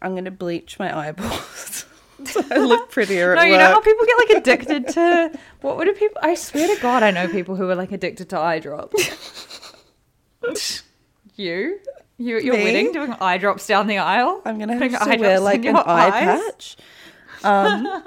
[0.02, 1.86] I'm gonna bleach my eyeballs.
[2.24, 5.96] so I look prettier No, you know how people get like addicted to what would
[5.96, 6.18] people?
[6.22, 8.94] I swear to God, I know people who are like addicted to eye drops.
[11.36, 11.80] you,
[12.16, 12.64] you at your Me?
[12.64, 14.42] wedding doing eye drops down the aisle.
[14.44, 16.76] I'm gonna have to eye wear like an your eye patch.
[17.44, 18.02] Um,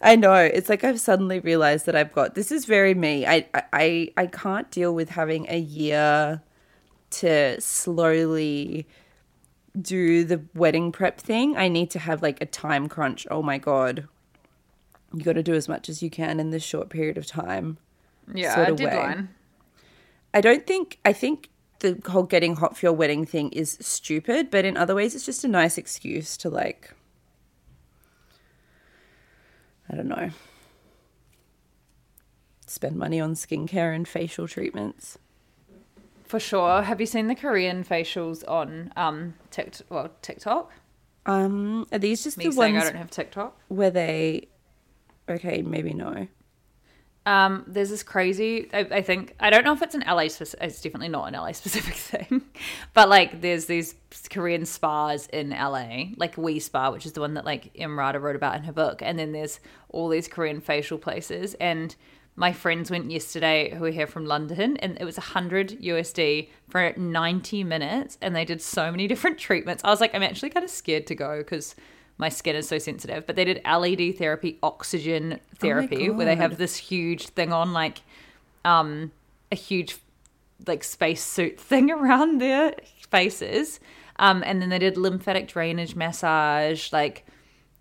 [0.00, 0.34] I know.
[0.34, 3.26] It's like I've suddenly realized that I've got this is very me.
[3.26, 6.42] I I I can't deal with having a year
[7.10, 8.86] to slowly
[9.80, 11.56] do the wedding prep thing.
[11.56, 13.26] I need to have like a time crunch.
[13.30, 14.08] Oh my god.
[15.12, 17.78] You got to do as much as you can in this short period of time.
[18.32, 18.86] Yeah, sort of way.
[18.86, 19.28] deadline.
[20.32, 21.48] I don't think I think
[21.80, 25.26] the whole getting hot for your wedding thing is stupid, but in other ways it's
[25.26, 26.94] just a nice excuse to like
[29.90, 30.30] I don't know.
[32.66, 35.18] Spend money on skincare and facial treatments.
[36.30, 36.82] For sure.
[36.82, 39.86] Have you seen the Korean facials on um TikTok?
[39.90, 40.70] Well, TikTok.
[41.26, 43.58] Um are these just Me the saying ones I don't have TikTok.
[43.66, 44.46] where they
[45.28, 46.28] Okay, maybe no.
[47.26, 48.68] Um, there's this crazy.
[48.72, 50.28] I, I think I don't know if it's an LA.
[50.28, 52.42] Spec- it's definitely not an LA specific thing,
[52.94, 53.96] but like there's these
[54.30, 58.36] Korean spas in LA, like Wi Spa, which is the one that like Emrata wrote
[58.36, 59.58] about in her book, and then there's
[59.88, 61.54] all these Korean facial places.
[61.54, 61.94] And
[62.40, 66.94] my friends went yesterday who are here from London and it was 100 USD for
[66.96, 69.84] 90 minutes and they did so many different treatments.
[69.84, 71.74] I was like, I'm actually kind of scared to go because
[72.16, 73.26] my skin is so sensitive.
[73.26, 78.00] But they did LED therapy, oxygen therapy, where they have this huge thing on, like
[78.64, 79.12] um,
[79.52, 79.98] a huge
[80.66, 82.74] like space suit thing around their
[83.10, 83.80] faces.
[84.18, 87.26] Um, and then they did lymphatic drainage massage, like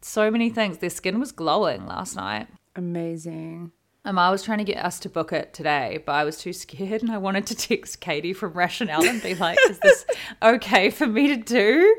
[0.02, 0.80] so many things.
[0.80, 2.48] Their skin was glowing last night.
[2.76, 3.72] Amazing.
[4.10, 6.52] Um, I was trying to get us to book it today, but I was too
[6.52, 10.04] scared and I wanted to text Katie from Rationale and be like, is this
[10.42, 11.96] okay for me to do?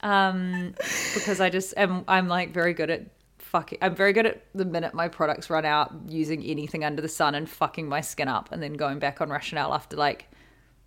[0.00, 0.74] Um,
[1.12, 3.02] because I just am, I'm like very good at
[3.36, 7.10] fucking, I'm very good at the minute my products run out using anything under the
[7.10, 10.30] sun and fucking my skin up and then going back on Rationale after like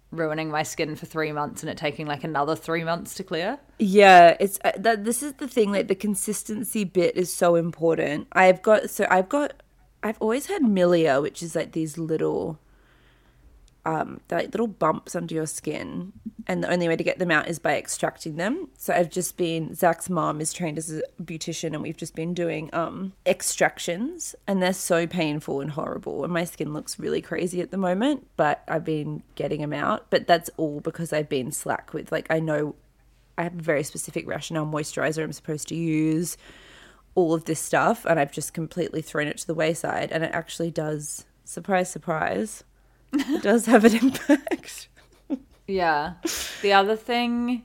[0.09, 3.59] ruining my skin for three months and it taking like another three months to clear.
[3.77, 5.05] Yeah, it's uh, that.
[5.05, 5.71] This is the thing.
[5.71, 8.27] Like the consistency bit is so important.
[8.33, 9.53] I've got so I've got
[10.03, 12.59] I've always had milia, which is like these little
[13.83, 16.13] um like little bumps under your skin,
[16.47, 18.67] and the only way to get them out is by extracting them.
[18.77, 22.33] So I've just been Zach's mom is trained as a beautician, and we've just been
[22.33, 27.61] doing um extractions, and they're so painful and horrible, and my skin looks really crazy
[27.61, 28.27] at the moment.
[28.37, 32.27] But I've been getting them out, but that's all because I've been slack with like
[32.29, 32.75] I know
[33.37, 36.37] I have a very specific rationale moisturizer I'm supposed to use,
[37.15, 40.11] all of this stuff, and I've just completely thrown it to the wayside.
[40.11, 42.63] And it actually does, surprise, surprise,
[43.13, 44.87] it does have an impact.
[45.67, 46.13] Yeah.
[46.61, 47.63] The other thing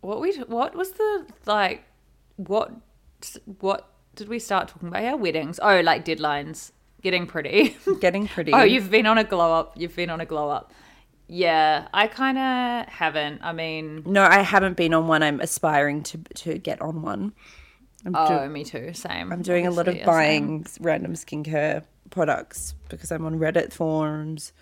[0.00, 1.84] what we what was the like
[2.36, 2.72] what
[3.60, 5.16] what did we start talking about here?
[5.16, 5.60] Weddings.
[5.62, 6.72] Oh, like deadlines.
[7.02, 7.76] Getting pretty.
[8.00, 8.52] Getting pretty.
[8.54, 9.74] oh, you've been on a glow up.
[9.76, 10.72] You've been on a glow up.
[11.32, 13.40] Yeah, I kind of haven't.
[13.42, 15.22] I mean, No, I haven't been on one.
[15.22, 17.32] I'm aspiring to to get on one.
[18.04, 18.92] I'm, oh, do- me too.
[18.94, 19.32] Same.
[19.32, 20.06] I'm doing a lot of yeah, same.
[20.06, 24.52] buying random skincare products because I'm on Reddit forums.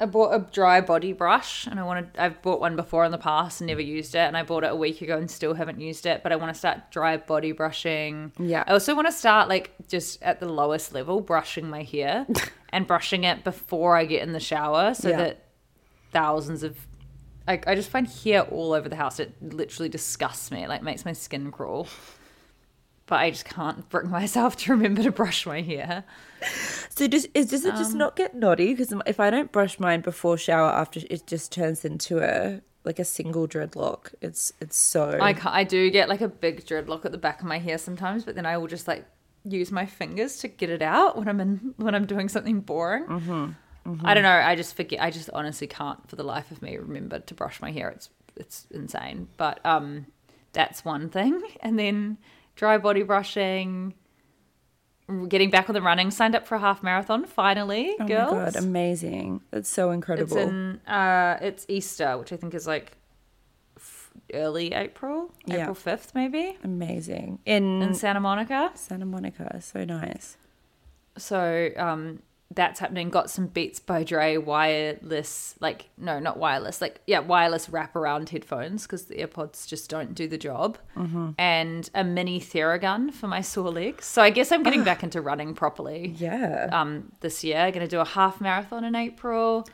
[0.00, 3.16] I bought a dry body brush and I wanted I've bought one before in the
[3.16, 5.80] past and never used it and I bought it a week ago and still haven't
[5.80, 8.32] used it but I want to start dry body brushing.
[8.38, 8.64] Yeah.
[8.66, 12.26] I also want to start like just at the lowest level brushing my hair
[12.70, 15.16] and brushing it before I get in the shower so Yeah.
[15.18, 15.43] that
[16.14, 16.78] thousands of
[17.46, 19.20] I, I just find hair all over the house.
[19.20, 20.64] It literally disgusts me.
[20.64, 21.88] It like makes my skin crawl.
[23.06, 26.04] But I just can't bring myself to remember to brush my hair.
[26.88, 28.72] So does is does it Um, just not get knotty?
[28.72, 32.98] Because if I don't brush mine before shower, after it just turns into a like
[32.98, 34.14] a single dreadlock.
[34.22, 37.46] It's it's so I I do get like a big dreadlock at the back of
[37.46, 39.04] my hair sometimes, but then I will just like
[39.44, 43.04] use my fingers to get it out when I'm in when I'm doing something boring.
[43.04, 43.46] Mm-hmm.
[44.02, 44.30] I don't know.
[44.30, 45.00] I just forget.
[45.02, 47.90] I just honestly can't for the life of me remember to brush my hair.
[47.90, 49.28] It's it's insane.
[49.36, 50.06] But um,
[50.52, 51.40] that's one thing.
[51.60, 52.18] And then
[52.56, 53.94] dry body brushing.
[55.28, 58.30] Getting back on the running, signed up for a half marathon finally, Oh girls.
[58.32, 59.42] god, amazing!
[59.50, 60.34] That's so incredible.
[60.38, 62.96] It's in uh, it's Easter, which I think is like
[64.32, 65.56] early April, Yeah.
[65.62, 68.70] April fifth, maybe amazing in, in Santa Monica.
[68.76, 69.60] Santa Monica.
[69.60, 70.38] So nice.
[71.18, 72.20] So um,
[72.52, 73.10] that's happening.
[73.10, 78.82] Got some Beats by Dre wireless, like no, not wireless, like yeah, wireless wraparound headphones
[78.84, 81.30] because the AirPods just don't do the job, Mm-hmm.
[81.38, 84.04] and a mini Theragun for my sore legs.
[84.04, 86.14] So I guess I'm getting back into running properly.
[86.18, 86.68] Yeah.
[86.72, 89.66] Um, this year, going to do a half marathon in April.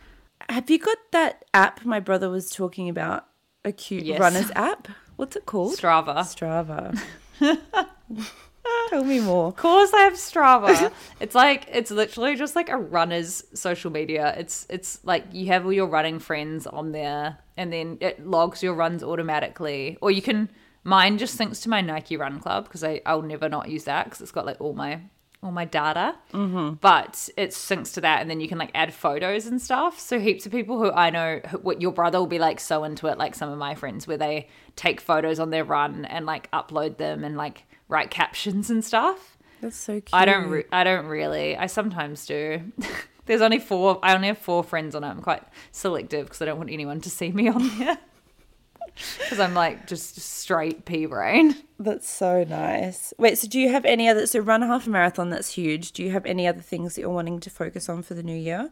[0.49, 3.27] Have you got that app my brother was talking about?
[3.65, 4.19] A cute Yes.
[4.19, 4.89] runners app.
[5.17, 5.77] What's it called?
[5.77, 6.17] Strava.
[6.25, 6.99] Strava.
[8.89, 9.49] Tell me more.
[9.49, 10.91] Of course I have Strava.
[11.21, 14.35] it's like it's literally just like a runner's social media.
[14.37, 18.63] It's it's like you have all your running friends on there and then it logs
[18.63, 19.97] your runs automatically.
[20.01, 20.49] Or you can
[20.83, 24.05] mine just syncs to my Nike Run Club because I I'll never not use that
[24.07, 25.01] because it's got like all my
[25.43, 26.17] all my data.
[26.35, 26.75] Mm-hmm.
[26.81, 30.01] But it syncs to that and then you can like add photos and stuff.
[30.01, 32.83] So heaps of people who I know, who- what your brother will be like so
[32.85, 36.27] into it, like some of my friends, where they take photos on their run and
[36.27, 39.37] like upload them and like write captions and stuff.
[39.61, 40.09] That's so cute.
[40.13, 40.49] I don't.
[40.49, 41.57] Re- I don't really.
[41.57, 42.73] I sometimes do.
[43.27, 43.99] There's only four.
[44.03, 45.09] I only have four friends on it.
[45.09, 47.99] I'm quite selective because I don't want anyone to see me on there.
[49.19, 51.55] Because I'm like just straight pea brain.
[51.79, 53.13] That's so nice.
[53.19, 54.27] Wait, so do you have any other?
[54.27, 55.29] So run a half a marathon.
[55.29, 55.93] That's huge.
[55.93, 58.37] Do you have any other things that you're wanting to focus on for the new
[58.37, 58.71] year?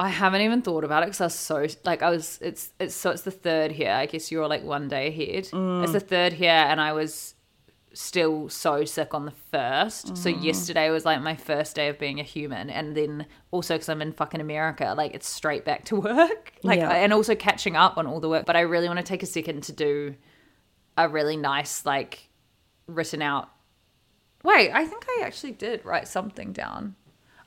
[0.00, 2.38] I haven't even thought about it because I was so like I was.
[2.40, 3.92] It's it's so it's the third here.
[3.92, 5.44] I guess you're like one day ahead.
[5.44, 5.82] Mm.
[5.82, 7.34] It's the third here, and I was
[7.92, 10.16] still so sick on the first.
[10.16, 10.42] So mm.
[10.42, 14.00] yesterday was like my first day of being a human, and then also because I'm
[14.00, 16.54] in fucking America, like it's straight back to work.
[16.62, 16.92] Like Yeah.
[16.92, 18.46] and also catching up on all the work.
[18.46, 20.14] But I really want to take a second to do
[20.96, 22.30] a really nice like
[22.86, 23.50] written out
[24.42, 26.96] Wait, I think I actually did write something down.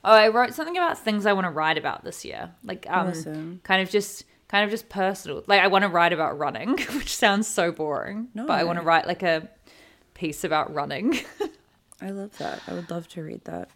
[0.04, 2.50] Oh, I wrote something about things I want to write about this year.
[2.62, 3.60] Like um Awesome.
[3.64, 5.42] kind of just kind of just personal.
[5.46, 8.28] Like I want to write about running, which sounds so boring.
[8.34, 9.48] But I want to write like a
[10.14, 11.18] piece about running.
[12.02, 12.60] I love that.
[12.68, 13.70] I would love to read that.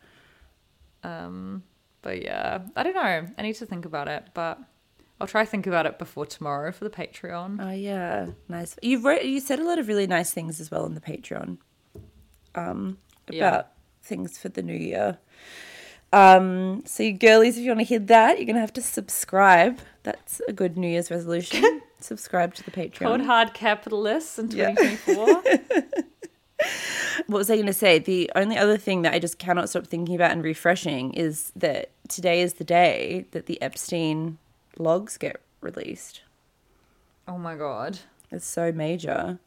[1.02, 3.26] but yeah, I don't know.
[3.38, 4.58] I need to think about it, but
[5.20, 7.58] I'll try to think about it before tomorrow for the Patreon.
[7.60, 8.76] Oh yeah, nice.
[8.82, 9.22] You wrote.
[9.24, 11.58] You said a lot of really nice things as well on the Patreon.
[12.54, 12.98] Um,
[13.28, 13.62] about Yeah.
[14.02, 15.18] things for the new year.
[16.12, 19.78] Um, so you girlies, if you want to hear that, you're gonna have to subscribe.
[20.04, 21.82] That's a good New Year's resolution.
[22.00, 22.98] subscribe to the Patreon.
[23.00, 24.70] Cold hard capitalists in Yeah.
[24.74, 25.42] 2024.
[27.26, 27.98] What was I going to say?
[27.98, 31.90] The only other thing that I just cannot stop thinking about and refreshing is that
[32.08, 34.38] today is the day that the Epstein
[34.78, 36.22] logs get released.
[37.26, 37.98] oh my god.
[38.30, 39.38] It's so major.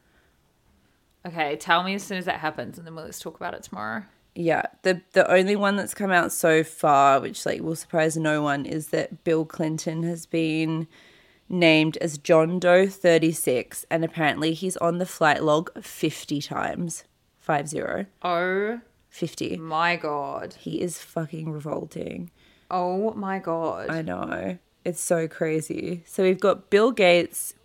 [1.26, 3.64] Okay, tell me as soon as that happens, and then we'll let's talk about it
[3.64, 4.04] tomorrow.
[4.36, 8.42] Yeah, the the only one that's come out so far, which like will surprise no
[8.42, 10.88] one, is that Bill Clinton has been
[11.50, 17.04] named as John Doe 36, and apparently he's on the flight log 50 times.
[17.40, 18.06] Five zero.
[18.22, 18.80] Oh
[19.10, 19.58] 50.
[19.58, 20.56] my god.
[20.60, 22.32] He is fucking revolting.
[22.70, 23.90] Oh my god.
[23.90, 24.58] I know.
[24.86, 26.04] It's so crazy.
[26.06, 27.56] So we've got Bill Gates,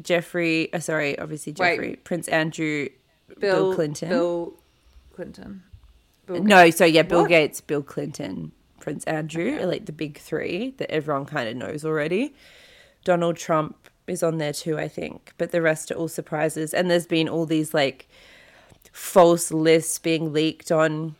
[0.00, 1.74] Jeffrey, uh, sorry, obviously Wait.
[1.74, 2.88] Jeffrey, Prince Andrew,
[3.38, 4.08] Bill, Clinton.
[4.08, 4.54] Bill
[5.14, 5.62] Clinton.
[6.28, 7.28] Bill no, so yeah, Bill What?
[7.28, 11.84] Gates, Bill Clinton, Prince Andrew are like the big three that everyone kind of knows
[11.84, 12.34] already.
[13.04, 16.72] Donald Trump is on there too, I think, but the rest are all surprises.
[16.72, 18.08] And there's been all these like
[18.92, 21.16] false lists being leaked on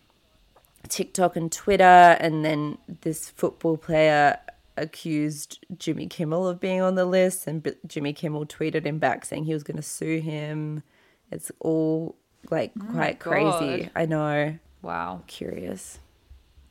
[0.88, 4.38] TikTok and Twitter, and then this football player
[4.76, 9.24] accused Jimmy Kimmel of being on the list, and B- Jimmy Kimmel tweeted him back
[9.24, 10.82] saying he was going to sue him.
[11.30, 12.16] It's all
[12.50, 13.90] like oh quite crazy.
[13.94, 14.58] I know.
[14.82, 15.22] Wow.
[15.26, 15.98] Curious.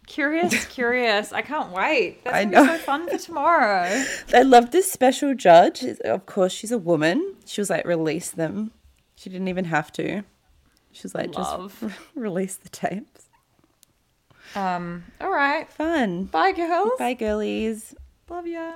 [0.08, 1.34] Curious, curious.
[1.34, 2.24] I can't wait.
[2.24, 4.04] That's I gonna be so fun for tomorrow.
[4.34, 5.84] I love this special judge.
[5.84, 7.36] Of course, she's a woman.
[7.46, 8.72] She was like, release them.
[9.16, 10.24] She didn't even have to.
[10.94, 11.78] She was like, Love.
[11.82, 13.28] just release the tapes.
[14.56, 15.70] Um, all right.
[15.70, 16.24] Fun.
[16.26, 16.92] Bye girls.
[16.98, 17.94] Bye, girlies.
[18.30, 18.76] Love ya.